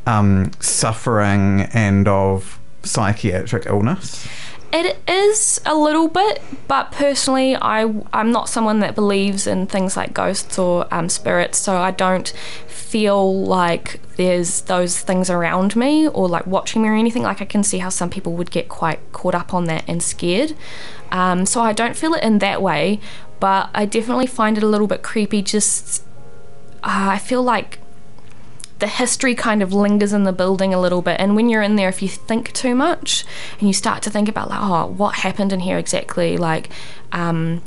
um, 0.05 0.51
suffering 0.59 1.61
and 1.73 2.07
of 2.07 2.59
psychiatric 2.83 3.65
illness? 3.65 4.27
It 4.71 4.99
is 5.07 5.59
a 5.65 5.73
little 5.73 6.07
bit, 6.07 6.43
but 6.67 6.91
personally, 6.91 7.55
I 7.55 7.91
I'm 8.13 8.31
not 8.31 8.49
someone 8.49 8.81
that 8.81 8.93
believes 8.93 9.47
in 9.47 9.65
things 9.65 9.97
like 9.97 10.13
ghosts 10.13 10.59
or 10.59 10.85
um, 10.93 11.09
spirits, 11.09 11.57
so 11.57 11.77
I 11.77 11.89
don't 11.89 12.31
feel 12.67 13.43
like 13.45 13.99
there's 14.17 14.61
those 14.61 14.99
things 14.99 15.29
around 15.29 15.75
me 15.75 16.07
or 16.07 16.27
like 16.27 16.45
watching 16.45 16.83
me 16.83 16.89
or 16.89 16.93
anything. 16.93 17.23
Like 17.23 17.41
I 17.41 17.45
can 17.45 17.63
see 17.63 17.79
how 17.79 17.89
some 17.89 18.11
people 18.11 18.33
would 18.33 18.51
get 18.51 18.69
quite 18.69 18.99
caught 19.11 19.33
up 19.33 19.55
on 19.55 19.65
that 19.65 19.83
and 19.87 20.03
scared. 20.03 20.55
Um, 21.11 21.47
so 21.47 21.61
I 21.61 21.73
don't 21.73 21.95
feel 21.95 22.13
it 22.13 22.23
in 22.23 22.37
that 22.39 22.61
way, 22.61 22.99
but 23.39 23.71
I 23.73 23.85
definitely 23.85 24.27
find 24.27 24.55
it 24.55 24.63
a 24.63 24.67
little 24.67 24.87
bit 24.87 25.01
creepy. 25.01 25.41
Just 25.41 26.03
uh, 26.83 27.09
I 27.11 27.17
feel 27.17 27.43
like 27.43 27.79
the 28.79 28.87
history 28.87 29.35
kind 29.35 29.61
of 29.61 29.73
lingers 29.73 30.13
in 30.13 30.23
the 30.23 30.31
building 30.31 30.73
a 30.73 30.79
little 30.79 31.01
bit 31.01 31.19
and 31.19 31.35
when 31.35 31.49
you're 31.49 31.61
in 31.61 31.75
there 31.75 31.89
if 31.89 32.01
you 32.01 32.07
think 32.07 32.53
too 32.53 32.73
much 32.73 33.25
and 33.59 33.67
you 33.67 33.73
start 33.73 34.01
to 34.03 34.09
think 34.09 34.29
about 34.29 34.49
like 34.49 34.59
oh 34.61 34.85
what 34.85 35.15
happened 35.15 35.51
in 35.51 35.59
here 35.59 35.77
exactly? 35.77 36.37
Like 36.37 36.69
um 37.11 37.61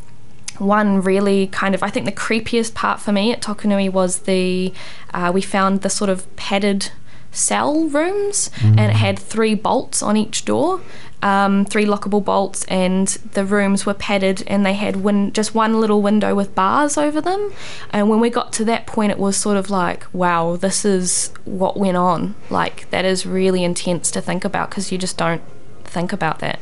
one 0.58 1.02
really 1.02 1.46
kind 1.48 1.74
of 1.74 1.82
I 1.82 1.90
think 1.90 2.06
the 2.06 2.12
creepiest 2.12 2.74
part 2.74 3.00
for 3.00 3.12
me 3.12 3.32
at 3.32 3.42
Tokanui 3.42 3.90
was 3.90 4.20
the 4.20 4.72
uh, 5.12 5.30
we 5.34 5.42
found 5.42 5.82
the 5.82 5.90
sort 5.90 6.10
of 6.10 6.34
padded 6.36 6.90
cell 7.30 7.84
rooms 7.88 8.50
and 8.62 8.80
it 8.90 8.96
had 8.96 9.18
three 9.18 9.54
bolts 9.54 10.02
on 10.02 10.16
each 10.16 10.44
door 10.44 10.82
um, 11.22 11.64
three 11.64 11.86
lockable 11.86 12.24
bolts 12.24 12.64
and 12.64 13.08
the 13.32 13.44
rooms 13.44 13.86
were 13.86 13.94
padded 13.94 14.42
and 14.46 14.66
they 14.66 14.74
had 14.74 14.96
win- 14.96 15.32
just 15.32 15.54
one 15.54 15.80
little 15.80 16.02
window 16.02 16.34
with 16.34 16.54
bars 16.54 16.98
over 16.98 17.20
them. 17.20 17.52
And 17.90 18.08
when 18.08 18.20
we 18.20 18.30
got 18.30 18.52
to 18.54 18.64
that 18.66 18.86
point 18.86 19.12
it 19.12 19.18
was 19.18 19.36
sort 19.36 19.56
of 19.56 19.70
like 19.70 20.06
wow 20.12 20.56
this 20.56 20.84
is 20.84 21.32
what 21.44 21.76
went 21.76 21.96
on. 21.96 22.34
Like 22.50 22.90
that 22.90 23.04
is 23.04 23.24
really 23.24 23.64
intense 23.64 24.10
to 24.10 24.20
think 24.20 24.44
about 24.44 24.70
because 24.70 24.92
you 24.92 24.98
just 24.98 25.16
don't 25.16 25.42
think 25.84 26.12
about 26.12 26.40
that 26.40 26.58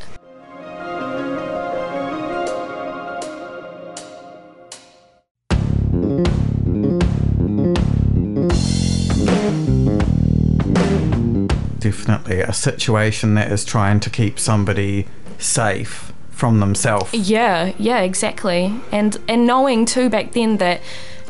Definitely 11.91 12.41
a 12.41 12.53
situation 12.53 13.35
that 13.35 13.51
is 13.51 13.65
trying 13.65 13.99
to 14.01 14.11
keep 14.11 14.39
somebody 14.39 15.07
safe 15.39 16.13
from 16.31 16.61
themselves. 16.61 17.13
Yeah, 17.13 17.73
yeah, 17.79 18.01
exactly. 18.01 18.81
And 18.93 19.17
and 19.27 19.47
knowing 19.47 19.87
too 19.87 20.09
back 20.09 20.33
then 20.33 20.59
that 20.59 20.81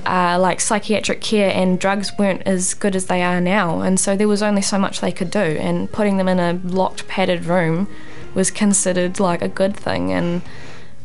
uh, 0.05 0.39
like 0.39 0.61
psychiatric 0.61 1.21
care 1.23 1.51
and 1.51 1.79
drugs 1.79 2.13
weren't 2.19 2.43
as 2.43 2.75
good 2.75 2.95
as 2.95 3.07
they 3.07 3.23
are 3.23 3.41
now, 3.41 3.81
and 3.81 3.99
so 3.99 4.17
there 4.17 4.29
was 4.29 4.43
only 4.43 4.63
so 4.63 4.79
much 4.79 5.01
they 5.01 5.13
could 5.13 5.31
do, 5.31 5.39
and 5.39 5.91
putting 5.93 6.19
them 6.19 6.29
in 6.29 6.39
a 6.39 6.61
locked, 6.65 7.09
padded 7.09 7.47
room 7.47 7.89
was 8.35 8.51
considered 8.51 9.19
like 9.19 9.43
a 9.43 9.49
good 9.49 9.77
thing, 9.77 10.13
and 10.13 10.43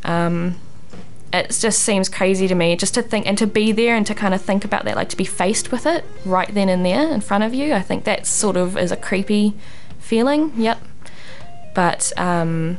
um, 0.03 0.55
it 1.36 1.58
just 1.60 1.80
seems 1.80 2.10
crazy 2.10 2.48
to 2.48 2.56
me 2.56 2.75
just 2.75 2.94
to 2.96 3.01
think 3.01 3.27
and 3.27 3.38
to 3.38 3.48
be 3.48 3.72
there 3.72 3.96
and 3.96 4.06
to 4.08 4.15
kind 4.15 4.34
of 4.34 4.42
think 4.42 4.65
about 4.65 4.86
that, 4.86 4.96
like 4.96 5.10
to 5.10 5.18
be 5.18 5.25
faced 5.25 5.72
with 5.72 5.86
it 5.86 6.04
right 6.25 6.54
then 6.54 6.70
and 6.70 6.86
there 6.86 7.12
in 7.12 7.22
front 7.22 7.44
of 7.44 7.54
you. 7.54 7.74
I 7.74 7.82
think 7.82 8.04
that 8.06 8.25
sort 8.25 8.58
of 8.58 8.77
is 8.77 8.92
a 8.92 8.98
creepy 8.98 9.54
feeling. 10.00 10.51
Yep, 10.56 10.82
but 11.74 12.12
um, 12.18 12.77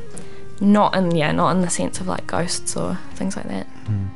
not 0.61 0.97
in 0.97 1.15
yeah, 1.15 1.33
not 1.33 1.51
in 1.55 1.61
the 1.61 1.71
sense 1.71 2.01
of 2.01 2.07
like 2.07 2.27
ghosts 2.27 2.77
or 2.77 2.99
things 3.15 3.37
like 3.37 3.49
that. 3.49 3.67
And 3.87 4.11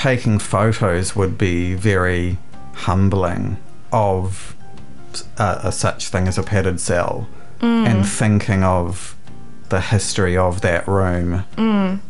taking 0.00 0.38
photos 0.38 1.14
would 1.14 1.36
be 1.36 1.74
very 1.74 2.38
humbling 2.72 3.58
of 3.92 4.56
uh, 5.36 5.60
a 5.62 5.70
such 5.70 6.08
thing 6.08 6.26
as 6.26 6.38
a 6.38 6.42
padded 6.42 6.80
cell 6.80 7.28
and 7.60 8.08
thinking 8.08 8.62
of 8.62 9.14
the 9.68 9.82
history 9.82 10.34
of 10.34 10.62
that 10.62 10.88
room 10.88 11.44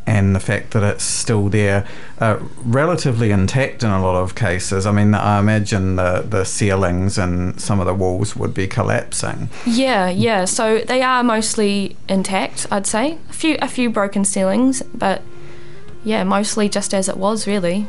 and 0.07 0.37
the 0.37 0.41
fact 0.41 0.71
that 0.71 0.85
it's 0.85 1.03
still 1.03 1.49
there, 1.49 1.85
uh, 2.21 2.39
relatively 2.65 3.33
intact 3.33 3.83
in 3.83 3.91
a 3.91 4.01
lot 4.01 4.15
of 4.15 4.37
cases. 4.37 4.87
I 4.87 4.93
mean, 4.93 5.13
I 5.13 5.41
imagine 5.41 5.97
the, 5.97 6.25
the 6.27 6.45
ceilings 6.45 7.19
and 7.19 7.61
some 7.61 7.81
of 7.81 7.87
the 7.87 7.95
walls 7.95 8.37
would 8.37 8.55
be 8.55 8.69
collapsing. 8.69 9.49
Yeah, 9.67 10.09
yeah. 10.09 10.45
So 10.45 10.79
they 10.79 11.03
are 11.03 11.25
mostly 11.25 11.97
intact, 12.09 12.69
I'd 12.71 12.87
say. 12.87 13.19
A 13.29 13.33
few 13.33 13.59
a 13.61 13.69
few 13.69 13.91
broken 13.91 14.25
ceilings, 14.25 14.83
but 14.95 15.23
yeah, 16.05 16.25
mostly 16.25 16.69
just 16.69 16.95
as 16.95 17.09
it 17.09 17.17
was 17.17 17.47
really. 17.47 17.89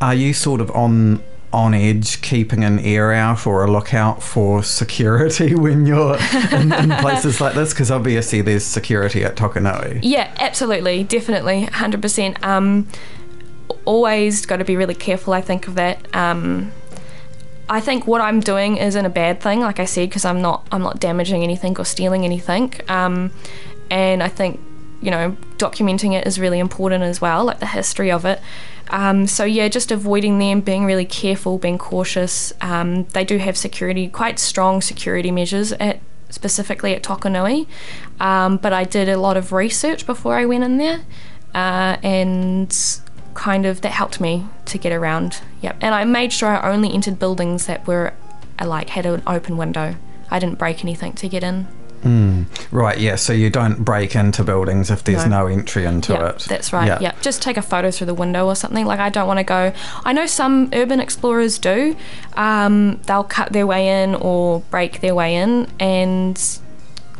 Are 0.00 0.14
you 0.14 0.32
sort 0.32 0.60
of 0.60 0.70
on 0.72 1.22
on 1.52 1.72
edge, 1.72 2.20
keeping 2.20 2.62
an 2.62 2.78
ear 2.78 3.10
out 3.10 3.46
or 3.46 3.64
a 3.64 3.70
lookout 3.70 4.22
for 4.22 4.62
security 4.62 5.54
when 5.54 5.86
you're 5.86 6.18
in, 6.52 6.72
in 6.72 6.90
places 6.98 7.40
like 7.40 7.54
this? 7.54 7.70
Because 7.72 7.90
obviously 7.90 8.42
there's 8.42 8.64
security 8.64 9.24
at 9.24 9.36
Tokanui. 9.36 10.00
Yeah, 10.02 10.32
absolutely, 10.38 11.04
definitely, 11.04 11.64
hundred 11.64 12.02
percent. 12.02 12.42
Um, 12.44 12.86
always 13.84 14.44
got 14.46 14.58
to 14.58 14.64
be 14.64 14.76
really 14.76 14.94
careful. 14.94 15.32
I 15.32 15.40
think 15.40 15.66
of 15.66 15.74
that. 15.74 16.14
Um, 16.14 16.72
I 17.70 17.80
think 17.80 18.06
what 18.06 18.20
I'm 18.20 18.40
doing 18.40 18.76
isn't 18.78 19.04
a 19.04 19.10
bad 19.10 19.40
thing, 19.40 19.60
like 19.60 19.78
I 19.78 19.84
said, 19.84 20.08
because 20.08 20.24
I'm 20.24 20.40
not 20.40 20.66
I'm 20.70 20.82
not 20.82 21.00
damaging 21.00 21.42
anything 21.42 21.78
or 21.78 21.84
stealing 21.84 22.24
anything. 22.24 22.74
Um, 22.88 23.30
and 23.90 24.22
I 24.22 24.28
think 24.28 24.60
you 25.00 25.10
know 25.10 25.36
documenting 25.56 26.12
it 26.18 26.26
is 26.26 26.38
really 26.38 26.58
important 26.58 27.04
as 27.04 27.20
well, 27.20 27.44
like 27.44 27.60
the 27.60 27.66
history 27.66 28.10
of 28.10 28.24
it. 28.24 28.40
Um, 28.90 29.26
so 29.26 29.44
yeah, 29.44 29.68
just 29.68 29.90
avoiding 29.90 30.38
them, 30.38 30.60
being 30.60 30.84
really 30.84 31.04
careful, 31.04 31.58
being 31.58 31.78
cautious. 31.78 32.52
Um, 32.60 33.04
they 33.04 33.24
do 33.24 33.38
have 33.38 33.56
security, 33.56 34.08
quite 34.08 34.38
strong 34.38 34.80
security 34.80 35.30
measures 35.30 35.72
at 35.72 36.00
specifically 36.30 36.94
at 36.94 37.02
Tokanui. 37.02 37.66
Um, 38.20 38.56
but 38.56 38.72
I 38.72 38.84
did 38.84 39.08
a 39.08 39.18
lot 39.18 39.36
of 39.36 39.52
research 39.52 40.06
before 40.06 40.36
I 40.36 40.44
went 40.44 40.64
in 40.64 40.78
there, 40.78 41.00
uh, 41.54 41.96
and 42.02 42.74
kind 43.34 43.66
of 43.66 43.82
that 43.82 43.92
helped 43.92 44.20
me 44.20 44.46
to 44.66 44.78
get 44.78 44.92
around. 44.92 45.40
Yep, 45.60 45.78
and 45.80 45.94
I 45.94 46.04
made 46.04 46.32
sure 46.32 46.48
I 46.48 46.70
only 46.70 46.92
entered 46.92 47.18
buildings 47.18 47.66
that 47.66 47.86
were 47.86 48.14
uh, 48.58 48.66
like 48.66 48.90
had 48.90 49.06
an 49.06 49.22
open 49.26 49.56
window. 49.56 49.96
I 50.30 50.38
didn't 50.38 50.58
break 50.58 50.84
anything 50.84 51.12
to 51.14 51.28
get 51.28 51.42
in. 51.42 51.68
Right, 52.70 52.98
yeah, 52.98 53.16
so 53.16 53.32
you 53.32 53.50
don't 53.50 53.84
break 53.84 54.14
into 54.14 54.44
buildings 54.44 54.90
if 54.90 55.04
there's 55.04 55.24
no, 55.26 55.42
No. 55.42 55.46
entry 55.46 55.84
into 55.84 56.12
yeah, 56.12 56.28
it. 56.30 56.38
that's 56.48 56.72
right. 56.72 57.00
Yeah. 57.00 57.12
just 57.20 57.42
take 57.42 57.56
a 57.56 57.62
photo 57.62 57.90
through 57.90 58.06
the 58.06 58.14
window 58.14 58.46
or 58.46 58.54
something. 58.54 58.86
Like 58.86 59.00
I 59.00 59.08
don't 59.08 59.26
want 59.26 59.38
to 59.38 59.44
go. 59.44 59.72
I 60.04 60.12
know 60.12 60.26
some 60.26 60.70
urban 60.72 61.00
explorers 61.00 61.58
do. 61.58 61.96
Um, 62.34 63.00
they'll 63.06 63.24
cut 63.24 63.52
their 63.52 63.66
way 63.66 64.02
in 64.02 64.14
or 64.14 64.60
break 64.70 65.00
their 65.00 65.14
way 65.14 65.34
in, 65.36 65.68
and 65.80 66.58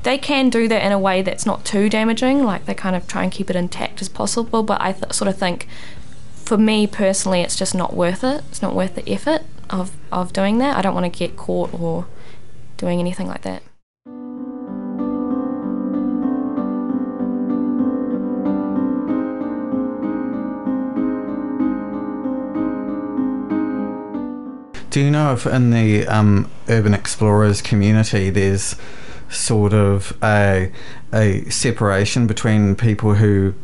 they 0.04 0.16
can 0.18 0.48
do 0.50 0.68
that 0.68 0.84
in 0.84 0.92
a 0.92 0.98
way 0.98 1.22
that's 1.22 1.44
not 1.44 1.64
too 1.64 1.88
damaging. 1.88 2.44
Like 2.44 2.66
they 2.66 2.74
kind 2.74 2.94
of 2.96 3.06
try 3.08 3.22
and 3.24 3.32
keep 3.32 3.50
it 3.50 3.56
intact 3.56 4.00
as 4.00 4.08
possible. 4.08 4.62
But 4.62 4.80
I 4.80 4.92
th- 4.92 5.12
sort 5.12 5.28
of 5.28 5.36
think, 5.36 5.66
for 6.34 6.56
me 6.56 6.86
personally, 6.86 7.40
it's 7.40 7.56
just 7.56 7.74
not 7.74 7.94
worth 7.94 8.22
it. 8.24 8.44
It's 8.50 8.62
not 8.62 8.74
worth 8.74 8.94
the 8.94 9.08
effort 9.10 9.42
of 9.70 9.90
of 10.12 10.32
doing 10.32 10.58
that. 10.58 10.76
I 10.76 10.82
don't 10.82 10.94
want 10.94 11.12
to 11.12 11.18
get 11.18 11.36
caught 11.36 11.74
or 11.74 12.06
doing 12.76 13.00
anything 13.00 13.26
like 13.26 13.42
that. 13.42 13.62
Do 24.90 25.00
you 25.00 25.10
know 25.10 25.32
if 25.32 25.46
in 25.46 25.70
the 25.70 26.06
um, 26.06 26.50
urban 26.68 26.94
explorers 26.94 27.60
community 27.60 28.30
there's 28.30 28.74
sort 29.28 29.74
of 29.74 30.16
a, 30.22 30.72
a 31.12 31.44
separation 31.50 32.26
between 32.26 32.74
people 32.74 33.14
who 33.14 33.54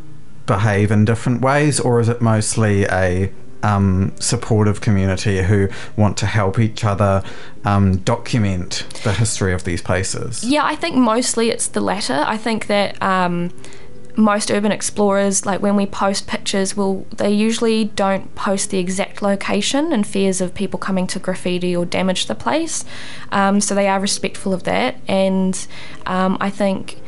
behave 0.45 0.91
in 0.91 1.05
different 1.05 1.41
ways, 1.41 1.79
or 1.79 1.99
is 1.99 2.07
it 2.07 2.21
mostly 2.21 2.85
a 2.85 3.31
um, 3.63 4.13
supportive 4.19 4.79
community 4.81 5.41
who 5.41 5.67
want 5.97 6.17
to 6.17 6.27
help 6.27 6.59
each 6.59 6.83
other 6.83 7.23
um, 7.63 7.97
document 7.97 8.85
the 9.03 9.13
history 9.13 9.53
of 9.53 9.63
these 9.63 9.81
places? 9.81 10.43
Yeah, 10.43 10.63
I 10.63 10.75
think 10.75 10.95
mostly 10.95 11.49
it's 11.49 11.67
the 11.67 11.81
latter. 11.81 12.23
I 12.27 12.37
think 12.37 12.67
that 12.67 13.01
um, 13.01 13.51
most 14.17 14.51
urban 14.51 14.71
explorers, 14.71 15.45
like 15.45 15.61
when 15.61 15.75
we 15.75 15.85
post 15.85 16.27
pictures, 16.27 16.75
will 16.75 17.05
they 17.15 17.31
usually 17.31 17.85
don't 17.85 18.33
post 18.35 18.69
the 18.69 18.77
exact 18.77 19.21
location 19.21 19.91
in 19.91 20.03
fears 20.03 20.41
of 20.41 20.53
people 20.53 20.79
coming 20.79 21.07
to 21.07 21.19
graffiti 21.19 21.75
or 21.75 21.85
damage 21.85 22.27
the 22.27 22.35
place. 22.35 22.85
Um, 23.31 23.61
so 23.61 23.75
they 23.75 23.87
are 23.87 23.99
respectful 23.99 24.53
of 24.53 24.63
that, 24.63 24.95
and 25.07 25.67
um, 26.05 26.37
I 26.39 26.49
think. 26.49 27.01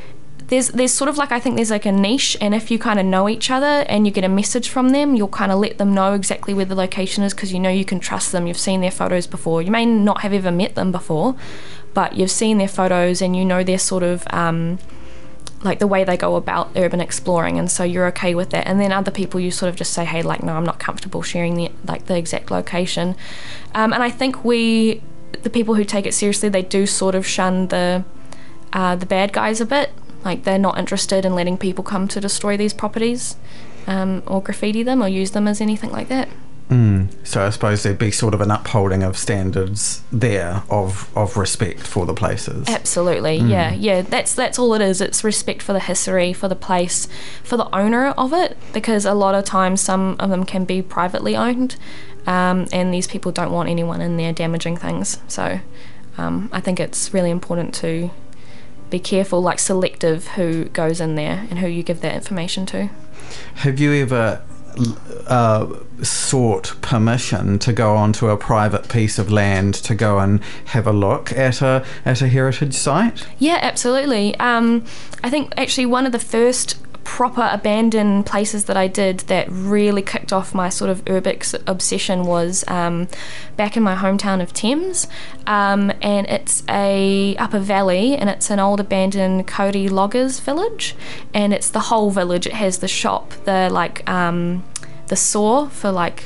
There's, 0.50 0.70
there's 0.70 0.94
sort 0.94 1.10
of 1.10 1.18
like 1.18 1.34
I 1.34 1.42
think 1.42 1.58
there's 1.58 1.72
like 1.72 1.86
a 1.86 1.92
niche, 1.92 2.38
and 2.40 2.56
if 2.56 2.72
you 2.72 2.80
kind 2.80 3.02
of 3.02 3.06
know 3.06 3.28
each 3.28 3.52
other 3.52 3.84
and 3.90 4.08
you 4.08 4.14
get 4.14 4.24
a 4.24 4.30
message 4.30 4.70
from 4.70 4.92
them, 4.92 5.14
you'll 5.14 5.28
kind 5.28 5.52
of 5.52 5.60
let 5.60 5.78
them 5.78 5.94
know 5.94 6.14
exactly 6.14 6.54
where 6.54 6.64
the 6.64 6.74
location 6.74 7.22
is 7.26 7.34
because 7.34 7.52
you 7.52 7.60
know 7.60 7.70
you 7.70 7.84
can 7.84 8.00
trust 8.00 8.32
them. 8.32 8.48
You've 8.48 8.58
seen 8.58 8.80
their 8.80 8.90
photos 8.92 9.28
before. 9.28 9.62
You 9.62 9.72
may 9.72 9.86
not 9.86 10.22
have 10.22 10.32
ever 10.32 10.50
met 10.50 10.76
them 10.76 10.94
before, 10.94 11.36
but 11.94 12.16
you've 12.16 12.32
seen 12.32 12.60
their 12.60 12.70
photos 12.70 13.22
and 13.22 13.36
you 13.36 13.44
know 13.44 13.62
their 13.62 13.78
sort 13.78 14.04
of 14.04 14.24
um, 14.30 14.80
like 15.64 15.80
the 15.80 15.88
way 15.88 16.04
they 16.04 16.16
go 16.16 16.36
about 16.36 16.70
urban 16.76 17.02
exploring 17.02 17.58
and 17.58 17.72
so 17.72 17.84
you're 17.84 18.06
okay 18.06 18.36
with 18.36 18.52
that 18.52 18.68
and 18.68 18.80
then 18.80 18.92
other 18.92 19.10
people 19.10 19.40
you 19.40 19.50
sort 19.50 19.70
of 19.70 19.76
just 19.76 19.92
say 19.92 20.06
hey 20.06 20.22
like 20.22 20.44
no 20.44 20.54
i'm 20.54 20.64
not 20.64 20.80
comfortable 20.80 21.24
sharing 21.24 21.56
the 21.56 21.72
like 21.86 22.06
the 22.06 22.18
exact 22.18 22.52
location. 22.52 23.16
Um, 23.74 23.92
and 23.94 24.04
i 24.04 24.10
think 24.10 24.46
we 24.46 25.02
the 25.44 25.50
people 25.50 25.76
who 25.76 25.84
take 25.84 26.06
it 26.06 26.14
seriously 26.14 26.50
they 26.50 26.62
do 26.62 26.86
sort 26.86 27.16
of 27.16 27.26
shun 27.26 27.68
the 27.68 28.04
uh, 28.74 28.96
the 28.96 29.06
bad 29.06 29.34
guys 29.34 29.62
a 29.62 29.66
bit. 29.66 29.92
Like 30.24 30.44
they're 30.44 30.60
not 30.60 30.78
interested 30.78 31.26
in 31.26 31.36
letting 31.36 31.58
people 31.58 31.84
come 31.84 32.08
to 32.10 32.20
destroy 32.20 32.58
these 32.58 32.74
properties 32.74 33.38
um, 33.86 34.24
or 34.28 34.42
graffiti 34.42 34.84
them 34.84 35.02
or 35.02 35.08
use 35.08 35.32
them 35.32 35.48
as 35.48 35.62
anything 35.62 35.92
like 35.92 36.10
that 36.10 36.28
Mm. 36.70 37.08
So 37.26 37.46
I 37.46 37.50
suppose 37.50 37.84
there'd 37.84 37.98
be 37.98 38.12
sort 38.12 38.34
of 38.34 38.42
an 38.42 38.52
upholding 38.52 39.02
of 39.02 39.18
standards 39.18 40.02
there 40.12 40.64
of 40.70 41.10
of 41.16 41.38
respect 41.38 41.80
for 41.80 42.06
the 42.06 42.14
places. 42.14 42.68
Absolutely, 42.68 43.38
yeah, 43.38 43.74
yeah. 43.74 44.02
That's 44.02 44.36
that's 44.36 44.60
all 44.60 44.74
it 44.74 44.82
is. 44.82 45.00
It's 45.00 45.24
respect 45.24 45.62
for 45.62 45.72
the 45.72 45.80
history, 45.80 46.34
for 46.34 46.50
the 46.50 46.56
place, 46.56 47.08
for 47.42 47.56
the 47.56 47.74
owner 47.74 48.08
of 48.10 48.34
it, 48.34 48.58
because 48.74 49.06
a 49.06 49.14
lot 49.14 49.34
of 49.34 49.46
times 49.46 49.80
some 49.80 50.18
of 50.20 50.30
them 50.30 50.44
can 50.44 50.66
be 50.66 50.82
privately 50.82 51.38
owned, 51.38 51.78
um, 52.26 52.68
and 52.74 52.94
these 52.94 53.08
people 53.08 53.32
don't 53.32 53.52
want 53.52 53.70
anyone 53.70 54.02
in 54.02 54.18
there 54.18 54.34
damaging 54.34 54.76
things. 54.76 55.22
So, 55.30 55.62
um, 56.18 56.50
I 56.52 56.60
think 56.60 56.82
it's 56.82 57.14
really 57.14 57.32
important 57.32 57.74
to 57.76 58.12
be 58.90 59.00
careful, 59.00 59.42
like 59.42 59.60
selective, 59.60 60.28
who 60.30 60.66
goes 60.66 61.00
in 61.00 61.16
there 61.16 61.48
and 61.50 61.60
who 61.60 61.68
you 61.68 61.84
give 61.84 62.02
that 62.02 62.16
information 62.16 62.66
to. 62.68 62.90
Have 63.56 63.80
you 63.80 63.94
ever 63.94 64.42
uh, 65.28 65.68
sought 66.02 66.76
permission 66.82 67.60
to 67.60 67.74
go 67.74 67.96
onto 67.96 68.30
a 68.30 68.38
private 68.38 68.90
piece 68.90 69.18
of 69.18 69.32
land 69.32 69.74
to 69.76 69.96
go 69.96 70.20
and 70.20 70.42
have 70.66 70.88
a 70.88 70.94
look 70.94 71.32
at 71.34 71.62
a 71.62 71.86
at 72.06 72.22
a 72.22 72.28
heritage 72.28 72.74
site? 72.74 73.28
Yeah, 73.40 73.60
absolutely. 73.62 74.36
Um, 74.40 74.86
I 75.24 75.30
think 75.30 75.54
actually 75.58 75.86
one 75.86 76.06
of 76.06 76.12
the 76.12 76.20
first 76.20 76.78
proper 77.08 77.50
abandoned 77.54 78.26
places 78.26 78.66
that 78.66 78.76
I 78.76 78.88
did 78.88 79.22
that 79.22 79.48
really 79.50 80.02
kicked 80.02 80.34
off 80.34 80.54
my 80.54 80.68
sort 80.68 80.92
of 80.92 81.06
urbex 81.06 81.58
obsession 81.66 82.26
was 82.26 82.66
um, 82.68 83.08
back 83.56 83.78
in 83.78 83.82
my 83.82 83.96
hometown 83.96 84.42
of 84.42 84.52
Thames, 84.52 85.08
um, 85.48 85.90
and 86.02 86.28
it's 86.28 86.64
a 86.68 87.34
upper 87.38 87.60
valley, 87.60 88.14
and 88.18 88.30
it's 88.30 88.50
an 88.50 88.60
old 88.60 88.82
abandoned 88.82 89.48
Kauri 89.48 89.88
loggers 89.88 90.42
village, 90.42 90.98
and 91.34 91.54
it's 91.54 91.70
the 91.70 91.80
whole 91.80 92.12
village. 92.12 92.46
It 92.46 92.54
has 92.54 92.80
the 92.80 92.90
shop, 92.90 93.32
the 93.46 93.70
like 93.72 94.08
um, 94.08 94.66
the 95.08 95.16
saw 95.16 95.70
for 95.70 95.92
like 95.94 96.26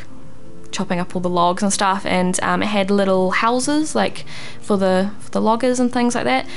chopping 0.72 1.00
up 1.00 1.16
all 1.16 1.22
the 1.22 1.30
logs 1.30 1.62
and 1.62 1.72
stuff, 1.72 2.08
and 2.08 2.40
um, 2.42 2.64
it 2.64 2.70
had 2.70 2.90
little 2.90 3.30
houses 3.30 3.94
like 3.94 4.26
for 4.60 4.78
the 4.78 5.12
for 5.20 5.30
the 5.30 5.42
loggers 5.42 5.80
and 5.80 5.94
things 5.94 6.16
like 6.16 6.26
that. 6.26 6.48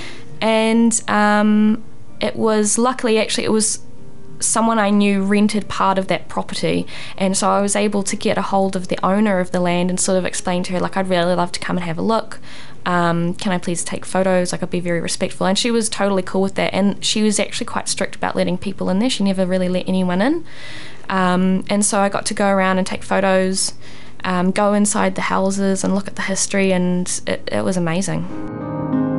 And 0.40 0.98
um, 1.08 1.84
it 2.22 2.36
was 2.36 2.78
luckily 2.78 3.18
actually 3.18 3.44
it 3.44 3.52
was 3.52 3.80
someone 4.40 4.78
I 4.78 4.90
knew 4.90 5.22
rented 5.22 5.68
part 5.68 5.98
of 5.98 6.08
that 6.08 6.28
property, 6.28 6.86
and 7.16 7.36
so 7.36 7.48
I 7.48 7.60
was 7.60 7.76
able 7.76 8.02
to 8.02 8.16
get 8.16 8.38
a 8.38 8.42
hold 8.42 8.76
of 8.76 8.88
the 8.88 8.98
owner 9.04 9.40
of 9.40 9.50
the 9.50 9.60
land 9.60 9.90
and 9.90 9.98
sort 9.98 10.18
of 10.18 10.24
explain 10.24 10.62
to 10.64 10.72
her 10.72 10.80
like 10.80 10.96
I'd 10.96 11.08
really 11.08 11.34
love 11.34 11.52
to 11.52 11.60
come 11.60 11.76
and 11.76 11.84
have 11.84 11.98
a 11.98 12.02
look. 12.02 12.40
Um, 12.86 13.34
can 13.34 13.52
I 13.52 13.58
please 13.58 13.82
take 13.82 14.04
photos? 14.04 14.52
Like 14.52 14.62
I'd 14.62 14.70
be 14.70 14.80
very 14.80 15.00
respectful, 15.00 15.46
and 15.46 15.58
she 15.58 15.70
was 15.70 15.88
totally 15.88 16.22
cool 16.22 16.42
with 16.42 16.54
that. 16.56 16.74
And 16.74 17.02
she 17.04 17.22
was 17.22 17.40
actually 17.40 17.66
quite 17.66 17.88
strict 17.88 18.16
about 18.16 18.36
letting 18.36 18.58
people 18.58 18.90
in 18.90 18.98
there. 18.98 19.10
She 19.10 19.24
never 19.24 19.46
really 19.46 19.68
let 19.68 19.88
anyone 19.88 20.20
in. 20.20 20.44
Um, 21.08 21.64
and 21.68 21.84
so 21.84 22.00
I 22.00 22.08
got 22.08 22.26
to 22.26 22.34
go 22.34 22.48
around 22.48 22.78
and 22.78 22.86
take 22.86 23.02
photos, 23.02 23.74
um, 24.22 24.50
go 24.50 24.72
inside 24.72 25.14
the 25.14 25.22
houses 25.22 25.84
and 25.84 25.94
look 25.94 26.08
at 26.08 26.16
the 26.16 26.22
history, 26.22 26.72
and 26.72 27.20
it, 27.26 27.48
it 27.50 27.64
was 27.64 27.76
amazing. 27.76 29.13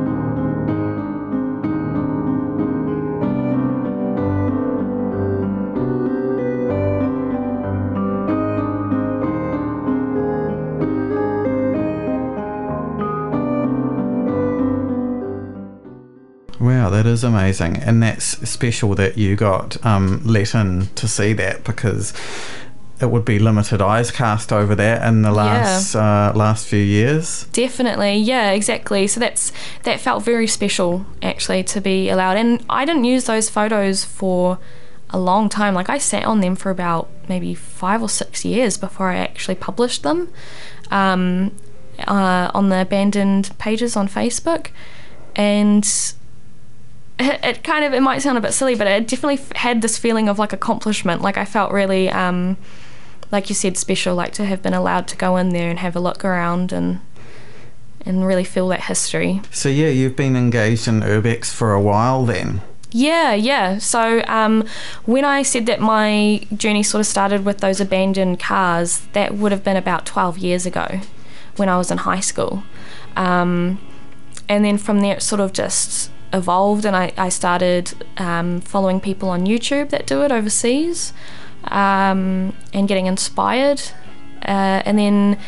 That 17.06 17.12
is 17.12 17.22
amazing, 17.22 17.76
and 17.76 18.02
that's 18.02 18.24
special 18.50 18.96
that 18.96 19.16
you 19.16 19.36
got 19.36 19.86
um, 19.86 20.20
let 20.24 20.56
in 20.56 20.88
to 20.96 21.06
see 21.06 21.34
that 21.34 21.62
because 21.62 22.12
it 23.00 23.12
would 23.12 23.24
be 23.24 23.38
limited 23.38 23.80
eyes 23.80 24.10
cast 24.10 24.52
over 24.52 24.74
that 24.74 25.06
in 25.06 25.22
the 25.22 25.30
last 25.30 25.94
uh, 25.94 26.32
last 26.34 26.66
few 26.66 26.82
years. 26.82 27.44
Definitely, 27.52 28.16
yeah, 28.16 28.50
exactly. 28.50 29.06
So 29.06 29.20
that's 29.20 29.52
that 29.84 30.00
felt 30.00 30.24
very 30.24 30.48
special 30.48 31.06
actually 31.22 31.62
to 31.62 31.80
be 31.80 32.08
allowed. 32.08 32.38
And 32.38 32.64
I 32.68 32.84
didn't 32.84 33.04
use 33.04 33.26
those 33.26 33.48
photos 33.48 34.04
for 34.04 34.58
a 35.10 35.18
long 35.20 35.48
time. 35.48 35.74
Like 35.74 35.88
I 35.88 35.98
sat 35.98 36.24
on 36.24 36.40
them 36.40 36.56
for 36.56 36.70
about 36.70 37.08
maybe 37.28 37.54
five 37.54 38.02
or 38.02 38.08
six 38.08 38.44
years 38.44 38.76
before 38.76 39.10
I 39.10 39.18
actually 39.18 39.54
published 39.54 40.02
them 40.02 40.32
um, 40.90 41.54
uh, 42.00 42.50
on 42.52 42.68
the 42.68 42.80
abandoned 42.80 43.56
pages 43.58 43.96
on 43.96 44.08
Facebook. 44.08 44.70
And 45.36 45.86
it, 47.18 47.40
it 47.44 47.64
kind 47.64 47.84
of 47.84 47.92
it 47.92 48.00
might 48.00 48.22
sound 48.22 48.38
a 48.38 48.40
bit 48.40 48.52
silly, 48.52 48.74
but 48.74 48.86
it 48.86 49.08
definitely 49.08 49.34
f- 49.34 49.52
had 49.52 49.82
this 49.82 49.98
feeling 49.98 50.28
of 50.28 50.38
like 50.38 50.52
accomplishment. 50.52 51.22
Like 51.22 51.36
I 51.36 51.44
felt 51.44 51.72
really. 51.72 52.08
Um, 52.10 52.56
like 53.32 53.48
you 53.48 53.54
said, 53.54 53.76
special, 53.76 54.14
like 54.14 54.32
to 54.34 54.44
have 54.44 54.62
been 54.62 54.72
allowed 54.74 55.08
to 55.08 55.16
go 55.16 55.36
in 55.36 55.48
there 55.50 55.68
and 55.68 55.80
have 55.80 55.96
a 55.96 56.00
look 56.00 56.24
around 56.24 56.72
and 56.72 57.00
and 58.04 58.24
really 58.24 58.44
feel 58.44 58.68
that 58.68 58.84
history. 58.84 59.42
So 59.50 59.68
yeah, 59.68 59.88
you've 59.88 60.14
been 60.14 60.36
engaged 60.36 60.86
in 60.86 61.00
urbex 61.00 61.46
for 61.46 61.72
a 61.72 61.80
while 61.80 62.24
then. 62.24 62.60
Yeah, 62.92 63.34
yeah. 63.34 63.78
So 63.78 64.22
um, 64.28 64.64
when 65.04 65.24
I 65.24 65.42
said 65.42 65.66
that 65.66 65.80
my 65.80 66.46
journey 66.56 66.84
sort 66.84 67.00
of 67.00 67.06
started 67.06 67.44
with 67.44 67.58
those 67.58 67.80
abandoned 67.80 68.38
cars, 68.38 69.06
that 69.12 69.34
would 69.34 69.50
have 69.50 69.64
been 69.64 69.76
about 69.76 70.06
12 70.06 70.38
years 70.38 70.66
ago 70.66 71.00
when 71.56 71.68
I 71.68 71.76
was 71.76 71.90
in 71.90 71.98
high 71.98 72.20
school. 72.20 72.62
Um, 73.16 73.80
and 74.48 74.64
then 74.64 74.78
from 74.78 75.00
there, 75.00 75.16
it 75.16 75.22
sort 75.22 75.40
of 75.40 75.52
just 75.52 76.10
evolved, 76.32 76.84
and 76.84 76.96
I, 76.96 77.12
I 77.16 77.28
started 77.28 77.92
um, 78.18 78.60
following 78.60 79.00
people 79.00 79.28
on 79.28 79.46
YouTube 79.46 79.90
that 79.90 80.06
do 80.06 80.22
it 80.22 80.32
overseas 80.32 81.12
um, 81.64 82.54
and 82.72 82.88
getting 82.88 83.06
inspired. 83.06 83.82
Uh, 84.42 84.82
and 84.84 84.98
then 84.98 85.38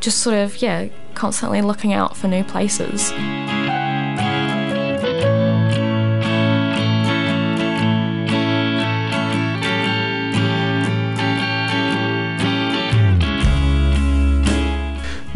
just 0.00 0.18
sort 0.18 0.36
of, 0.36 0.62
yeah, 0.62 0.88
constantly 1.14 1.62
looking 1.62 1.92
out 1.92 2.16
for 2.16 2.28
new 2.28 2.44
places. 2.44 3.12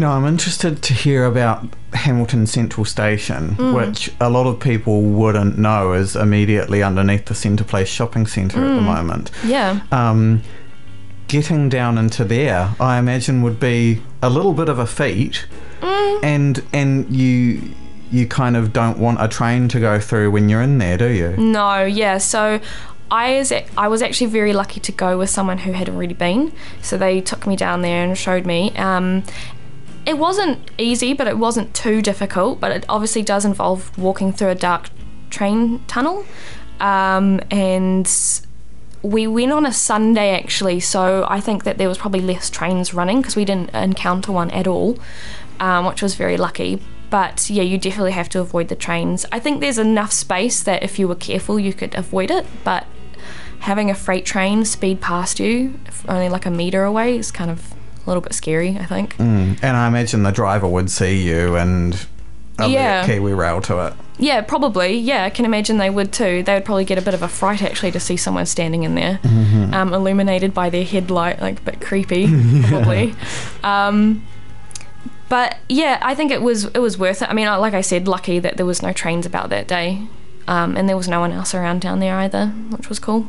Now, 0.00 0.12
I'm 0.12 0.24
interested 0.26 0.80
to 0.84 0.94
hear 0.94 1.26
about 1.26 1.66
Hamilton 1.92 2.46
Central 2.46 2.86
Station, 2.86 3.54
Mm. 3.58 3.74
which 3.74 4.10
a 4.18 4.30
lot 4.30 4.46
of 4.46 4.58
people 4.58 5.02
wouldn't 5.02 5.58
know 5.58 5.92
is 5.92 6.16
immediately 6.16 6.82
underneath 6.82 7.26
the 7.26 7.34
Centre 7.34 7.64
Place 7.64 7.88
shopping 7.88 8.26
centre 8.26 8.60
at 8.64 8.76
the 8.76 8.80
Mm. 8.80 8.84
moment. 8.96 9.30
Yeah. 9.44 9.80
Um, 9.92 10.40
getting 11.28 11.68
down 11.68 11.98
into 11.98 12.24
there, 12.24 12.70
I 12.80 12.96
imagine, 12.98 13.42
would 13.42 13.60
be 13.60 14.00
a 14.22 14.30
little 14.30 14.54
bit 14.54 14.70
of 14.70 14.78
a 14.78 14.86
feat, 14.86 15.44
Mm. 15.82 16.18
and 16.22 16.62
and 16.72 17.06
you 17.14 17.60
you 18.10 18.26
kind 18.26 18.56
of 18.56 18.72
don't 18.72 18.98
want 18.98 19.18
a 19.22 19.28
train 19.28 19.68
to 19.68 19.78
go 19.78 20.00
through 20.00 20.30
when 20.30 20.48
you're 20.48 20.62
in 20.62 20.78
there, 20.78 20.96
do 20.96 21.08
you? 21.08 21.34
No, 21.36 21.84
yeah. 21.84 22.16
So 22.16 22.58
I 23.10 23.36
was 23.38 23.52
I 23.76 23.86
was 23.88 24.00
actually 24.00 24.28
very 24.30 24.54
lucky 24.54 24.80
to 24.80 24.92
go 24.92 25.18
with 25.18 25.28
someone 25.28 25.58
who 25.58 25.72
had 25.72 25.90
already 25.90 26.14
been. 26.14 26.52
So 26.80 26.96
they 26.96 27.20
took 27.20 27.46
me 27.46 27.54
down 27.54 27.82
there 27.82 28.02
and 28.02 28.16
showed 28.16 28.46
me. 28.46 28.72
Um, 28.76 29.24
it 30.06 30.18
wasn't 30.18 30.70
easy, 30.78 31.12
but 31.12 31.26
it 31.26 31.38
wasn't 31.38 31.74
too 31.74 32.02
difficult. 32.02 32.60
But 32.60 32.72
it 32.72 32.84
obviously 32.88 33.22
does 33.22 33.44
involve 33.44 33.96
walking 33.98 34.32
through 34.32 34.48
a 34.50 34.54
dark 34.54 34.90
train 35.30 35.84
tunnel, 35.86 36.24
um, 36.80 37.40
and 37.50 38.10
we 39.02 39.26
went 39.26 39.52
on 39.52 39.64
a 39.64 39.72
Sunday 39.72 40.30
actually. 40.34 40.80
So 40.80 41.26
I 41.28 41.40
think 41.40 41.64
that 41.64 41.78
there 41.78 41.88
was 41.88 41.98
probably 41.98 42.20
less 42.20 42.50
trains 42.50 42.92
running 42.92 43.20
because 43.20 43.36
we 43.36 43.44
didn't 43.44 43.74
encounter 43.74 44.32
one 44.32 44.50
at 44.50 44.66
all, 44.66 44.98
um, 45.58 45.86
which 45.86 46.02
was 46.02 46.14
very 46.14 46.36
lucky. 46.36 46.82
But 47.08 47.50
yeah, 47.50 47.62
you 47.62 47.76
definitely 47.76 48.12
have 48.12 48.28
to 48.30 48.40
avoid 48.40 48.68
the 48.68 48.76
trains. 48.76 49.26
I 49.32 49.40
think 49.40 49.60
there's 49.60 49.78
enough 49.78 50.12
space 50.12 50.62
that 50.62 50.82
if 50.82 50.98
you 50.98 51.08
were 51.08 51.16
careful, 51.16 51.58
you 51.58 51.72
could 51.72 51.94
avoid 51.94 52.30
it. 52.30 52.46
But 52.62 52.86
having 53.60 53.90
a 53.90 53.94
freight 53.94 54.24
train 54.24 54.64
speed 54.64 55.00
past 55.00 55.40
you, 55.40 55.78
only 56.08 56.28
like 56.28 56.46
a 56.46 56.50
meter 56.50 56.84
away, 56.84 57.18
is 57.18 57.32
kind 57.32 57.50
of 57.50 57.74
a 58.04 58.10
little 58.10 58.20
bit 58.22 58.32
scary. 58.34 58.76
I 58.78 58.86
think. 58.86 59.16
Mm. 59.18 59.58
And 59.62 59.76
I 59.76 59.86
imagine 59.88 60.22
the 60.22 60.30
driver 60.32 60.66
would 60.68 60.90
see 60.90 61.22
you 61.22 61.56
and 61.56 62.06
Yeah. 62.58 63.06
Kiwi 63.06 63.32
Rail 63.32 63.60
to 63.62 63.86
it. 63.86 63.94
Yeah, 64.18 64.42
probably. 64.42 64.98
Yeah, 64.98 65.24
I 65.24 65.30
can 65.30 65.46
imagine 65.46 65.78
they 65.78 65.88
would 65.88 66.12
too. 66.12 66.42
They 66.42 66.52
would 66.52 66.66
probably 66.66 66.84
get 66.84 66.98
a 66.98 67.02
bit 67.02 67.14
of 67.14 67.22
a 67.22 67.28
fright 67.28 67.62
actually 67.62 67.90
to 67.92 68.00
see 68.00 68.18
someone 68.18 68.44
standing 68.44 68.82
in 68.82 68.94
there, 68.94 69.18
um, 69.72 69.94
illuminated 69.94 70.52
by 70.52 70.68
their 70.68 70.84
headlight, 70.84 71.40
like 71.40 71.58
a 71.60 71.62
bit 71.62 71.80
creepy, 71.80 72.26
probably. 72.68 73.14
Um, 73.64 74.22
but 75.30 75.56
yeah, 75.70 75.98
I 76.02 76.14
think 76.14 76.32
it 76.32 76.42
was 76.42 76.66
it 76.66 76.80
was 76.80 76.98
worth 76.98 77.22
it. 77.22 77.30
I 77.30 77.32
mean, 77.32 77.46
like 77.46 77.72
I 77.72 77.80
said, 77.80 78.06
lucky 78.08 78.38
that 78.40 78.56
there 78.58 78.66
was 78.66 78.82
no 78.82 78.92
trains 78.92 79.24
about 79.24 79.48
that 79.50 79.66
day, 79.66 80.02
um, 80.48 80.76
and 80.76 80.86
there 80.86 80.96
was 80.98 81.08
no 81.08 81.20
one 81.20 81.32
else 81.32 81.54
around 81.54 81.80
down 81.80 82.00
there 82.00 82.16
either, 82.16 82.48
which 82.48 82.88
was 82.90 82.98
cool. 82.98 83.26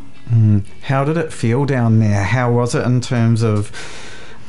How 0.84 1.04
did 1.06 1.16
it 1.18 1.32
feel 1.32 1.66
down 1.66 2.00
there? 2.00 2.24
How 2.24 2.52
was 2.52 2.74
it 2.76 2.86
in 2.86 3.02
terms 3.02 3.44
of 3.44 3.70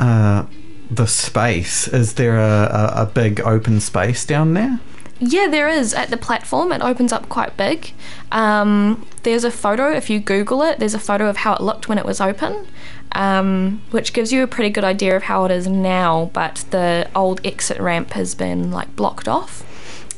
uh, 0.03 0.47
the 0.91 1.07
space? 1.07 1.87
Is 1.89 2.15
there 2.15 2.37
a, 2.37 2.93
a, 2.97 3.03
a 3.03 3.07
big 3.07 3.41
open 3.41 3.81
space 3.81 4.27
down 4.27 4.55
there? 4.55 4.81
Yeah, 5.21 5.47
there 5.47 5.69
is 5.69 5.95
at 5.95 6.11
the 6.11 6.17
platform. 6.17 6.73
It 6.73 6.83
opens 6.83 7.13
up 7.13 7.29
quite 7.29 7.57
big. 7.57 7.93
Um, 8.33 9.07
there's 9.23 9.45
a 9.45 9.51
photo, 9.53 9.93
if 9.93 10.11
you 10.11 10.19
Google 10.19 10.63
it, 10.63 10.81
there's 10.81 10.95
a 10.95 10.99
photo 10.99 11.29
of 11.29 11.39
how 11.39 11.55
it 11.55 11.61
looked 11.61 11.89
when 11.89 11.99
it 11.99 12.05
was 12.05 12.21
open, 12.21 12.67
um, 13.13 13.81
which 13.93 14.13
gives 14.13 14.33
you 14.33 14.43
a 14.43 14.49
pretty 14.49 14.71
good 14.71 14.83
idea 14.83 15.15
of 15.15 15.23
how 15.25 15.45
it 15.45 15.53
is 15.53 15.69
now. 15.69 16.31
But 16.33 16.65
the 16.71 17.09
old 17.15 17.41
exit 17.47 17.79
ramp 17.79 18.11
has 18.15 18.35
been 18.35 18.73
like 18.73 18.97
blocked 18.97 19.29
off. 19.29 19.65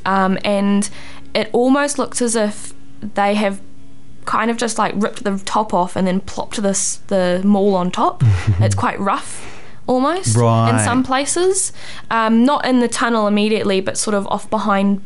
Um, 0.06 0.38
and 0.44 0.88
it 1.34 1.50
almost 1.52 1.98
looks 1.98 2.22
as 2.22 2.34
if 2.34 2.72
they 3.02 3.34
have 3.34 3.60
kind 4.24 4.50
of 4.50 4.56
just 4.56 4.78
like 4.78 4.94
ripped 4.96 5.24
the 5.24 5.38
top 5.44 5.74
off 5.74 5.94
and 5.94 6.06
then 6.06 6.20
plopped 6.20 6.62
this 6.62 6.96
the 7.08 7.42
mall 7.44 7.74
on 7.74 7.90
top. 7.90 8.22
it's 8.60 8.74
quite 8.74 8.98
rough 8.98 9.53
almost 9.86 10.36
in 10.36 10.78
some 10.80 11.02
places. 11.02 11.72
Um, 12.10 12.44
not 12.44 12.64
in 12.64 12.80
the 12.80 12.88
tunnel 12.88 13.26
immediately, 13.26 13.80
but 13.80 13.96
sort 13.96 14.14
of 14.14 14.26
off 14.28 14.48
behind 14.50 15.02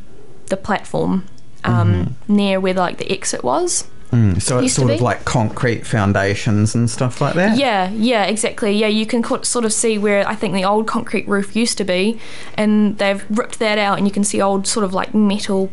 the 0.47 0.57
platform. 0.57 1.27
Um, 1.65 2.17
near 2.29 2.61
where 2.61 2.73
like 2.73 2.97
the 2.99 3.11
exit 3.13 3.45
was. 3.45 3.87
Mm, 4.13 4.41
so 4.41 4.59
it's 4.59 4.75
sort 4.75 4.91
of 4.91 5.03
like 5.03 5.25
concrete 5.27 5.87
foundations 5.87 6.75
and 6.75 6.89
stuff 6.89 7.21
like 7.21 7.35
that? 7.35 7.59
Yeah, 7.59 7.91
yeah, 7.91 8.25
exactly. 8.25 8.73
Yeah, 8.73 8.87
you 8.87 9.05
can 9.05 9.23
co- 9.23 9.43
sort 9.43 9.67
of 9.67 9.73
see 9.73 9.99
where 9.99 10.27
I 10.27 10.35
think 10.35 10.55
the 10.55 10.65
old 10.65 10.87
concrete 10.87 11.29
roof 11.29 11.55
used 11.55 11.77
to 11.79 11.85
be, 11.85 12.19
and 12.55 12.97
they've 12.97 13.25
ripped 13.29 13.59
that 13.59 13.77
out, 13.77 13.99
and 13.99 14.07
you 14.07 14.13
can 14.13 14.25
see 14.25 14.41
old 14.41 14.67
sort 14.67 14.85
of 14.85 14.95
like 14.95 15.15
metal 15.15 15.71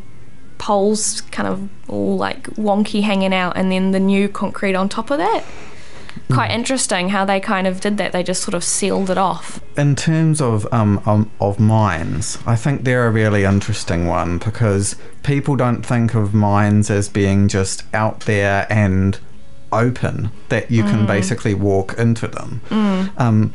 poles 0.58 1.22
kind 1.32 1.48
of 1.48 1.70
all 1.88 2.18
like 2.18 2.44
wonky 2.56 3.04
hanging 3.04 3.34
out, 3.34 3.56
and 3.56 3.72
then 3.72 3.92
the 3.92 4.00
new 4.00 4.28
concrete 4.28 4.76
on 4.76 4.90
top 4.90 5.12
of 5.12 5.18
that. 5.18 5.46
Quite 6.32 6.52
interesting 6.52 7.10
how 7.10 7.26
they 7.26 7.40
kind 7.40 7.68
of 7.68 7.82
did 7.82 7.98
that. 7.98 8.12
They 8.12 8.24
just 8.24 8.42
sort 8.42 8.54
of 8.54 8.64
sealed 8.64 9.10
it 9.10 9.18
off. 9.18 9.62
In 9.78 9.96
terms 9.96 10.42
of 10.42 10.68
um, 10.74 11.02
um 11.06 11.30
of 11.40 11.60
mines, 11.60 12.38
I 12.46 12.56
think 12.56 12.84
they're 12.84 13.08
a 13.08 13.12
really 13.12 13.44
interesting 13.44 14.08
one 14.08 14.38
because 14.40 14.96
people 15.24 15.56
don't 15.56 15.84
think 15.84 16.16
of 16.16 16.34
mines 16.34 16.90
as 16.90 17.10
being 17.10 17.48
just 17.48 17.84
out 17.94 18.22
there 18.22 18.66
and 18.70 19.20
open 19.72 20.32
that 20.50 20.72
you 20.72 20.84
can 20.84 21.06
basically 21.06 21.54
walk 21.54 21.98
into 21.98 22.28
them. 22.28 22.62
Um, 23.18 23.54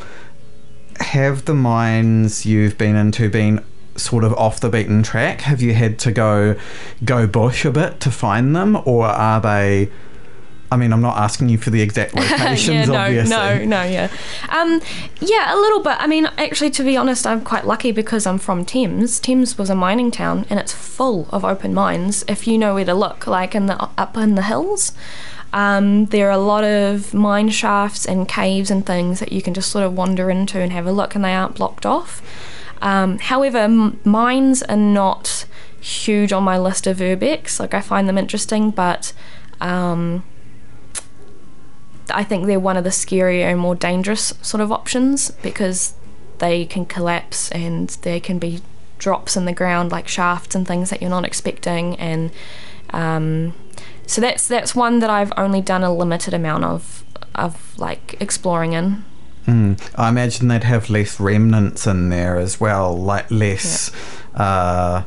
have 1.01 1.46
the 1.46 1.55
mines 1.55 2.44
you've 2.44 2.77
been 2.77 2.94
into 2.94 3.31
been 3.31 3.64
sort 3.96 4.25
of 4.25 4.33
off 4.35 4.61
the 4.61 4.68
beaten 4.68 5.03
track? 5.03 5.42
Have 5.42 5.62
you 5.62 5.75
had 5.75 5.99
to 6.01 6.12
go 6.12 6.57
go 7.05 7.27
bush 7.27 7.64
a 7.64 7.70
bit 7.70 8.01
to 8.01 8.11
find 8.11 8.55
them, 8.55 8.81
or 8.85 9.07
are 9.07 9.40
they? 9.40 9.90
I 10.72 10.76
mean, 10.76 10.92
I'm 10.92 11.00
not 11.00 11.16
asking 11.16 11.48
you 11.48 11.59
for 11.59 11.70
the 11.70 11.83
exact 11.83 12.14
locations, 12.16 12.68
yeah, 12.68 12.85
no, 12.85 12.94
obviously. 12.94 13.30
no, 13.30 13.64
no, 13.64 13.83
yeah, 13.83 14.09
um, 14.50 14.80
yeah, 15.20 15.54
a 15.54 15.56
little 15.56 15.83
bit. 15.83 15.96
I 15.98 16.06
mean, 16.06 16.26
actually, 16.38 16.70
to 16.70 16.85
be 16.85 16.96
honest, 16.96 17.26
I'm 17.26 17.40
quite 17.42 17.66
lucky 17.66 17.90
because 17.92 18.26
I'm 18.26 18.38
from 18.38 18.64
Thames. 18.64 19.18
Thames 19.18 19.59
was 19.59 19.68
a 19.68 19.74
mining 19.74 20.11
town, 20.11 20.46
and 20.48 20.61
it's 20.61 20.72
full 20.72 21.28
of 21.30 21.44
open 21.44 21.74
mines. 21.74 22.24
If 22.28 22.46
you 22.46 22.56
know 22.56 22.74
where 22.74 22.85
to 22.85 22.94
look, 22.94 23.26
like 23.26 23.54
in 23.54 23.66
the 23.66 23.88
up 23.98 24.16
in 24.16 24.37
the 24.37 24.42
hills, 24.42 24.92
um, 25.52 26.06
there 26.06 26.28
are 26.28 26.33
a 26.33 26.38
lot 26.38 26.62
of 26.62 27.12
mine 27.12 27.48
shafts 27.48 28.06
and 28.06 28.28
caves 28.28 28.70
and 28.70 28.87
things 28.87 29.18
that 29.18 29.33
you 29.33 29.42
can 29.42 29.54
just 29.54 29.70
sort 29.70 29.85
of 29.85 29.96
wander 29.96 30.30
into 30.30 30.61
and 30.61 30.70
have 30.72 30.87
a 30.87 30.92
look, 30.92 31.14
and 31.16 31.24
they 31.24 31.35
aren't 31.35 31.56
blocked 31.56 31.85
off. 31.85 32.22
Um, 32.80 33.18
however, 33.18 33.59
m- 33.59 33.98
mines 34.04 34.62
are 34.62 34.76
not 34.76 35.46
huge 35.80 36.33
on 36.33 36.44
my 36.44 36.59
list 36.59 36.87
of 36.87 36.98
urbex. 36.98 37.59
Like 37.59 37.74
I 37.74 37.80
find 37.80 38.09
them 38.09 38.18
interesting, 38.18 38.70
but 38.70 39.12
um, 39.61 40.22
I 42.11 42.25
think 42.25 42.46
they're 42.46 42.61
one 42.61 42.77
of 42.77 42.85
the 42.85 42.90
scarier 42.90 43.51
and 43.51 43.59
more 43.59 43.75
dangerous 43.75 44.35
sort 44.42 44.61
of 44.61 44.73
options 44.73 45.31
because 45.42 45.94
they 46.38 46.64
can 46.64 46.87
collapse 46.87 47.51
and 47.53 47.88
there 48.03 48.20
can 48.20 48.38
be 48.38 48.61
drops 48.99 49.37
in 49.37 49.46
the 49.46 49.53
ground 49.53 49.90
like 49.90 50.07
shafts 50.09 50.55
and 50.55 50.66
things 50.66 50.90
that 50.90 51.01
you're 51.01 51.11
not 51.11 51.25
expecting 51.25 51.96
and 51.96 52.31
um, 52.90 53.55
so 54.07 54.20
that's 54.20 54.49
that's 54.49 54.75
one 54.75 54.99
that 54.99 55.11
I've 55.11 55.33
only 55.37 55.61
done 55.61 55.85
a 55.85 55.94
limited 55.94 56.35
amount 56.35 56.64
of 56.64 57.05
of 57.35 57.79
like 57.79 58.20
exploring 58.20 58.73
in. 58.73 59.05
Mm. 59.46 59.81
I 59.94 60.09
imagine 60.09 60.49
they'd 60.49 60.64
have 60.64 60.90
less 60.90 61.20
remnants 61.20 61.87
in 61.87 62.09
there 62.09 62.37
as 62.37 62.61
well, 62.61 62.96
like 62.96 63.31
less 63.31 63.90
uh, 64.35 65.05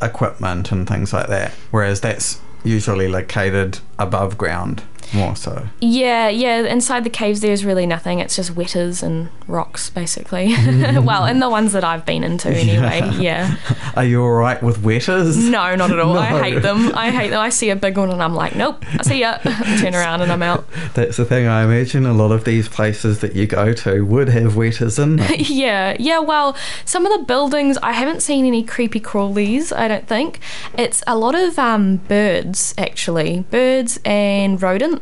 equipment 0.00 0.72
and 0.72 0.88
things 0.88 1.12
like 1.12 1.26
that. 1.28 1.50
Whereas 1.70 2.00
that's 2.00 2.40
usually 2.64 3.08
located 3.08 3.80
above 3.98 4.38
ground 4.38 4.84
more 5.14 5.36
so. 5.36 5.68
Yeah, 5.80 6.28
yeah. 6.28 6.62
Inside 6.62 7.04
the 7.04 7.10
caves, 7.10 7.40
there's 7.40 7.64
really 7.64 7.86
nothing. 7.86 8.18
It's 8.18 8.36
just 8.36 8.54
wetas 8.54 9.02
and 9.02 9.28
rocks, 9.46 9.90
basically. 9.90 10.48
well, 11.00 11.24
and 11.24 11.40
the 11.40 11.50
ones 11.50 11.72
that 11.72 11.84
I've 11.84 12.04
been 12.04 12.24
into 12.24 12.48
anyway. 12.52 13.10
Yeah. 13.18 13.56
Are 13.96 14.04
you 14.04 14.22
alright 14.22 14.62
with 14.62 14.78
wetas? 14.78 15.50
No, 15.50 15.74
not 15.74 15.90
at 15.90 15.98
all. 15.98 16.16
I 16.18 16.42
hate 16.42 16.62
them. 16.62 16.92
I 16.94 17.10
hate 17.10 17.30
them. 17.30 17.40
I 17.40 17.50
see 17.50 17.70
a 17.70 17.76
big 17.76 17.96
one 17.96 18.10
and 18.10 18.22
I'm 18.22 18.34
like, 18.34 18.54
nope. 18.54 18.84
I 18.98 19.02
see 19.02 19.20
ya. 19.20 19.38
Turn 19.38 19.94
around 19.94 20.22
and 20.22 20.32
I'm 20.32 20.42
out. 20.42 20.64
That's 20.94 21.16
the 21.16 21.24
thing. 21.24 21.46
I 21.46 21.64
imagine 21.64 22.06
a 22.06 22.12
lot 22.14 22.32
of 22.32 22.44
these 22.44 22.68
places 22.68 23.20
that 23.20 23.34
you 23.34 23.46
go 23.46 23.72
to 23.72 24.04
would 24.04 24.28
have 24.28 24.52
wetas 24.52 25.02
in 25.02 25.16
them. 25.16 25.36
yeah, 25.38 25.96
yeah. 25.98 26.18
Well, 26.18 26.56
some 26.84 27.06
of 27.06 27.18
the 27.18 27.24
buildings, 27.24 27.78
I 27.82 27.92
haven't 27.92 28.22
seen 28.22 28.46
any 28.46 28.62
creepy 28.62 29.00
crawlies. 29.00 29.76
I 29.76 29.88
don't 29.88 30.06
think 30.06 30.40
it's 30.76 31.02
a 31.06 31.16
lot 31.16 31.34
of 31.34 31.58
um, 31.58 31.96
birds 31.96 32.74
actually, 32.78 33.44
birds 33.50 33.98
and 34.04 34.60
rodents. 34.62 35.01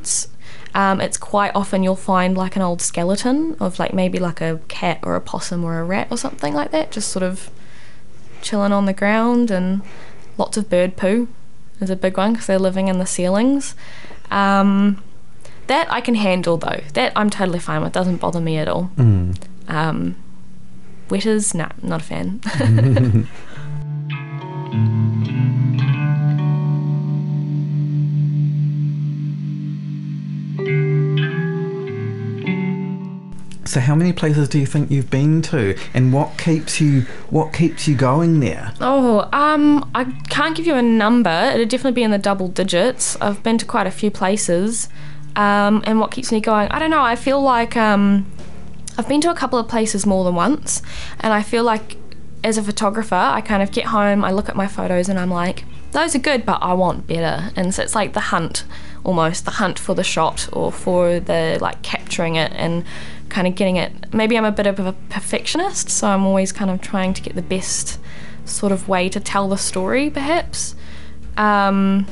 Um, 0.75 1.01
it's 1.01 1.17
quite 1.17 1.53
often 1.55 1.83
you'll 1.83 1.97
find 1.97 2.37
like 2.37 2.55
an 2.55 2.63
old 2.63 2.81
skeleton 2.81 3.57
of 3.59 3.79
like 3.79 3.93
maybe 3.93 4.19
like 4.19 4.41
a 4.41 4.61
cat 4.69 5.01
or 5.03 5.17
a 5.17 5.21
possum 5.21 5.65
or 5.65 5.81
a 5.81 5.85
rat 5.85 6.09
or 6.11 6.17
something 6.17 6.55
like 6.55 6.71
that, 6.71 6.93
just 6.93 7.11
sort 7.11 7.25
of 7.25 7.51
chilling 8.41 8.73
on 8.73 8.87
the 8.87 8.93
ground, 8.93 9.51
and 9.51 9.83
lots 10.39 10.57
of 10.57 10.71
bird 10.71 10.97
poo 10.97 11.29
is 11.81 11.91
a 11.91 11.97
big 11.97 12.17
one 12.17 12.33
because 12.33 12.47
they're 12.47 12.59
living 12.59 12.89
in 12.89 12.99
the 12.99 13.07
ceilings. 13.07 13.75
Um, 14.31 15.03
that 15.67 15.91
I 15.93 16.01
can 16.01 16.15
handle 16.15 16.57
though. 16.57 16.81
That 16.95 17.13
I'm 17.17 17.31
totally 17.31 17.59
fine 17.59 17.83
with. 17.83 17.93
Doesn't 17.93 18.19
bother 18.19 18.41
me 18.41 18.59
at 18.59 18.69
all. 18.69 18.91
Um, 19.69 20.17
wetas, 21.09 21.55
nah, 21.55 21.71
not 21.83 22.01
a 22.01 22.05
fan. 22.05 23.27
So 33.71 33.79
how 33.79 33.95
many 33.95 34.13
places 34.13 34.49
do 34.49 34.59
you 34.59 34.67
think 34.67 34.91
you've 34.91 35.11
been 35.11 35.43
to, 35.43 35.79
and 35.95 36.13
what 36.13 36.37
keeps 36.39 36.81
you 36.81 37.03
what 37.31 37.53
keeps 37.53 37.87
you 37.87 37.95
going 37.95 38.41
there? 38.41 38.75
Oh, 38.81 39.29
um, 39.33 39.89
I 39.95 40.07
can't 40.29 40.57
give 40.57 40.67
you 40.67 40.75
a 40.75 40.83
number. 40.83 41.31
It'd 41.55 41.69
definitely 41.69 41.93
be 41.93 42.03
in 42.03 42.11
the 42.11 42.19
double 42.19 42.49
digits. 42.49 43.17
I've 43.21 43.45
been 43.45 43.59
to 43.59 43.65
quite 43.65 43.87
a 43.87 43.93
few 43.93 44.11
places, 44.11 44.89
um, 45.37 45.85
and 45.87 46.01
what 46.01 46.11
keeps 46.11 46.33
me 46.33 46.41
going? 46.41 46.67
I 46.73 46.81
don't 46.81 46.91
know. 46.91 47.03
I 47.03 47.15
feel 47.15 47.41
like 47.41 47.77
um, 47.77 48.27
I've 48.99 49.09
been 49.09 49.21
to 49.21 49.31
a 49.31 49.37
couple 49.37 49.57
of 49.61 49.69
places 49.69 50.05
more 50.05 50.25
than 50.25 50.35
once, 50.35 50.83
and 51.21 51.33
I 51.33 51.45
feel 51.45 51.63
like 51.63 51.97
as 52.43 52.59
a 52.59 52.65
photographer, 52.65 53.15
I 53.15 53.41
kind 53.41 53.63
of 53.63 53.71
get 53.71 53.85
home, 53.85 54.25
I 54.25 54.33
look 54.33 54.49
at 54.49 54.57
my 54.57 54.67
photos, 54.67 55.09
and 55.09 55.17
I'm 55.17 55.31
like, 55.31 55.63
those 55.93 56.17
are 56.17 56.21
good, 56.21 56.45
but 56.45 56.61
I 56.61 56.73
want 56.73 57.07
better. 57.07 57.53
And 57.55 57.73
so 57.73 57.85
it's 57.85 57.95
like 57.95 58.15
the 58.15 58.21
hunt, 58.21 58.65
almost 59.05 59.45
the 59.45 59.53
hunt 59.53 59.79
for 59.79 59.95
the 59.95 60.05
shot 60.05 60.49
or 60.53 60.73
for 60.73 61.21
the 61.21 61.59
like 61.61 61.83
capturing 61.83 62.35
it 62.35 62.53
and 62.55 62.85
kind 63.31 63.47
of 63.47 63.55
getting 63.55 63.77
it. 63.77 64.13
Maybe 64.13 64.37
I'm 64.37 64.45
a 64.45 64.53
bit 64.53 64.67
of 64.67 64.79
a 64.79 64.93
perfectionist, 65.09 65.89
so 65.89 66.09
I'm 66.09 66.27
always 66.27 66.53
kind 66.53 66.71
of 66.71 66.81
trying 66.81 67.15
to 67.15 67.23
get 67.23 67.35
the 67.35 67.43
best 67.43 67.99
sort 68.45 68.73
of 68.73 68.89
way 68.89 69.09
to 69.09 69.21
tell 69.21 69.49
the 69.49 69.57
story, 69.57 70.11
perhaps. 70.11 70.75
Um, 71.37 72.07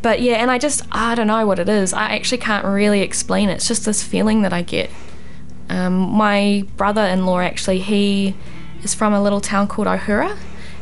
but 0.00 0.22
yeah, 0.22 0.34
and 0.34 0.50
I 0.50 0.58
just, 0.58 0.82
I 0.92 1.14
don't 1.14 1.26
know 1.26 1.46
what 1.46 1.58
it 1.58 1.68
is. 1.68 1.92
I 1.92 2.14
actually 2.14 2.38
can't 2.38 2.64
really 2.64 3.00
explain 3.02 3.48
it. 3.48 3.54
It's 3.54 3.68
just 3.68 3.84
this 3.84 4.02
feeling 4.02 4.42
that 4.42 4.52
I 4.52 4.62
get. 4.62 4.90
Um, 5.68 5.94
my 5.94 6.64
brother 6.76 7.02
in 7.02 7.26
law, 7.26 7.40
actually, 7.40 7.80
he 7.80 8.34
is 8.82 8.94
from 8.94 9.12
a 9.12 9.22
little 9.22 9.40
town 9.40 9.68
called 9.68 9.88
Ohura. 9.88 10.38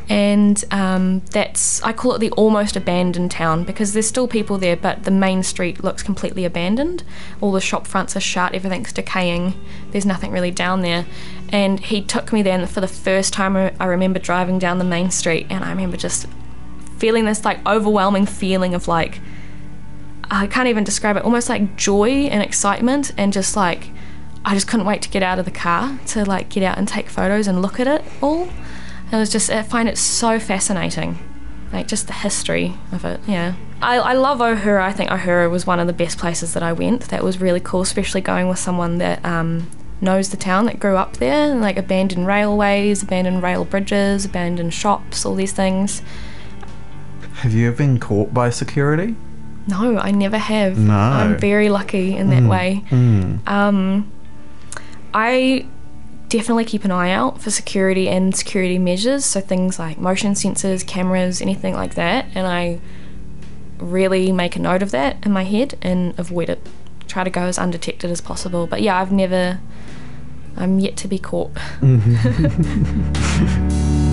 And 0.08 0.64
um, 0.70 1.20
that's, 1.32 1.82
I 1.82 1.92
call 1.92 2.14
it 2.14 2.20
the 2.20 2.30
almost 2.32 2.76
abandoned 2.76 3.32
town 3.32 3.64
because 3.64 3.92
there's 3.92 4.06
still 4.06 4.28
people 4.28 4.56
there, 4.56 4.76
but 4.76 5.02
the 5.02 5.10
main 5.10 5.42
street 5.42 5.82
looks 5.82 6.02
completely 6.02 6.44
abandoned. 6.44 7.02
All 7.40 7.50
the 7.50 7.60
shop 7.60 7.88
fronts 7.88 8.16
are 8.16 8.20
shut, 8.20 8.54
everything's 8.54 8.92
decaying, 8.92 9.54
there's 9.90 10.06
nothing 10.06 10.30
really 10.30 10.52
down 10.52 10.82
there. 10.82 11.06
And 11.50 11.80
he 11.80 12.02
took 12.02 12.32
me 12.32 12.42
there, 12.42 12.56
and 12.56 12.70
for 12.70 12.80
the 12.80 12.88
first 12.88 13.32
time, 13.32 13.56
I 13.56 13.84
remember 13.84 14.20
driving 14.20 14.58
down 14.60 14.78
the 14.78 14.84
main 14.84 15.10
street, 15.10 15.46
and 15.50 15.64
I 15.64 15.70
remember 15.70 15.96
just 15.96 16.26
feeling 16.98 17.24
this 17.24 17.44
like 17.44 17.64
overwhelming 17.66 18.26
feeling 18.26 18.74
of 18.74 18.86
like, 18.86 19.20
I 20.30 20.46
can't 20.46 20.68
even 20.68 20.84
describe 20.84 21.16
it, 21.16 21.24
almost 21.24 21.48
like 21.48 21.76
joy 21.76 22.10
and 22.28 22.42
excitement, 22.42 23.12
and 23.16 23.32
just 23.32 23.56
like, 23.56 23.90
I 24.44 24.54
just 24.54 24.68
couldn't 24.68 24.86
wait 24.86 25.02
to 25.02 25.08
get 25.08 25.24
out 25.24 25.40
of 25.40 25.44
the 25.44 25.50
car 25.50 25.98
to 26.06 26.24
like 26.24 26.48
get 26.48 26.62
out 26.62 26.78
and 26.78 26.86
take 26.86 27.08
photos 27.08 27.48
and 27.48 27.60
look 27.60 27.80
at 27.80 27.88
it 27.88 28.04
all. 28.22 28.48
It 29.12 29.16
was 29.16 29.30
just 29.30 29.50
I 29.50 29.62
find 29.62 29.88
it 29.88 29.98
so 29.98 30.38
fascinating, 30.40 31.18
like 31.72 31.86
just 31.86 32.06
the 32.06 32.12
history 32.12 32.74
of 32.92 33.04
it. 33.04 33.20
Yeah, 33.26 33.54
I, 33.80 33.98
I 33.98 34.12
love 34.14 34.38
Ohura. 34.38 34.82
I 34.82 34.92
think 34.92 35.10
Ohura 35.10 35.50
was 35.50 35.66
one 35.66 35.78
of 35.78 35.86
the 35.86 35.92
best 35.92 36.18
places 36.18 36.54
that 36.54 36.62
I 36.62 36.72
went. 36.72 37.02
That 37.08 37.22
was 37.22 37.40
really 37.40 37.60
cool, 37.60 37.82
especially 37.82 38.20
going 38.20 38.48
with 38.48 38.58
someone 38.58 38.98
that 38.98 39.24
um, 39.24 39.70
knows 40.00 40.30
the 40.30 40.36
town, 40.36 40.66
that 40.66 40.80
grew 40.80 40.96
up 40.96 41.18
there, 41.18 41.54
like 41.54 41.76
abandoned 41.76 42.26
railways, 42.26 43.02
abandoned 43.02 43.42
rail 43.42 43.64
bridges, 43.64 44.24
abandoned 44.24 44.74
shops, 44.74 45.24
all 45.24 45.34
these 45.34 45.52
things. 45.52 46.02
Have 47.36 47.52
you 47.52 47.68
ever 47.68 47.76
been 47.76 47.98
caught 48.00 48.34
by 48.34 48.50
security? 48.50 49.14
No, 49.68 49.98
I 49.98 50.10
never 50.10 50.38
have. 50.38 50.78
No. 50.78 50.94
I'm 50.94 51.38
very 51.38 51.68
lucky 51.68 52.16
in 52.16 52.30
that 52.30 52.48
way. 52.48 52.84
Um, 53.46 54.10
I 55.12 55.66
definitely 56.28 56.64
keep 56.64 56.84
an 56.84 56.90
eye 56.90 57.10
out 57.10 57.40
for 57.40 57.50
security 57.50 58.08
and 58.08 58.34
security 58.34 58.78
measures, 58.78 59.24
so 59.24 59.40
things 59.40 59.78
like 59.78 59.98
motion 59.98 60.32
sensors, 60.32 60.86
cameras, 60.86 61.40
anything 61.40 61.74
like 61.74 61.94
that, 61.94 62.26
and 62.34 62.46
I 62.46 62.80
really 63.78 64.32
make 64.32 64.56
a 64.56 64.58
note 64.58 64.82
of 64.82 64.90
that 64.90 65.24
in 65.24 65.32
my 65.32 65.44
head 65.44 65.76
and 65.82 66.18
avoid 66.18 66.48
it. 66.48 66.66
Try 67.06 67.24
to 67.24 67.30
go 67.30 67.42
as 67.42 67.58
undetected 67.58 68.10
as 68.10 68.20
possible. 68.20 68.66
But 68.66 68.82
yeah, 68.82 69.00
I've 69.00 69.12
never, 69.12 69.60
I'm 70.56 70.78
yet 70.78 70.96
to 70.98 71.08
be 71.08 71.18
caught. 71.18 71.54
Mm-hmm. 71.80 72.96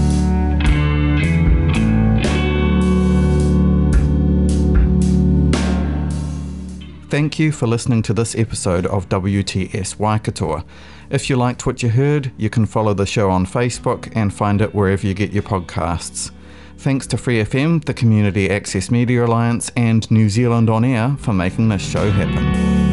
Thank 7.13 7.37
you 7.37 7.51
for 7.51 7.67
listening 7.67 8.01
to 8.03 8.13
this 8.13 8.33
episode 8.33 8.87
of 8.87 9.07
WTS 9.07 9.99
Waikato. 9.99 10.63
If 11.09 11.29
you 11.29 11.35
liked 11.35 11.65
what 11.65 11.83
you 11.83 11.89
heard, 11.89 12.31
you 12.37 12.49
can 12.49 12.65
follow 12.65 12.93
the 12.93 13.05
show 13.05 13.29
on 13.29 13.45
Facebook 13.45 14.11
and 14.15 14.33
find 14.33 14.61
it 14.61 14.73
wherever 14.73 15.05
you 15.05 15.13
get 15.13 15.31
your 15.31 15.43
podcasts. 15.43 16.31
Thanks 16.77 17.07
to 17.07 17.17
Free 17.17 17.43
FM, 17.43 17.85
the 17.85 17.93
Community 17.93 18.49
Access 18.49 18.91
Media 18.91 19.25
Alliance, 19.25 19.71
and 19.75 20.09
New 20.11 20.29
Zealand 20.29 20.69
On 20.69 20.83
Air 20.83 21.15
for 21.19 21.33
making 21.33 21.69
this 21.69 21.81
show 21.81 22.11
happen. 22.11 22.92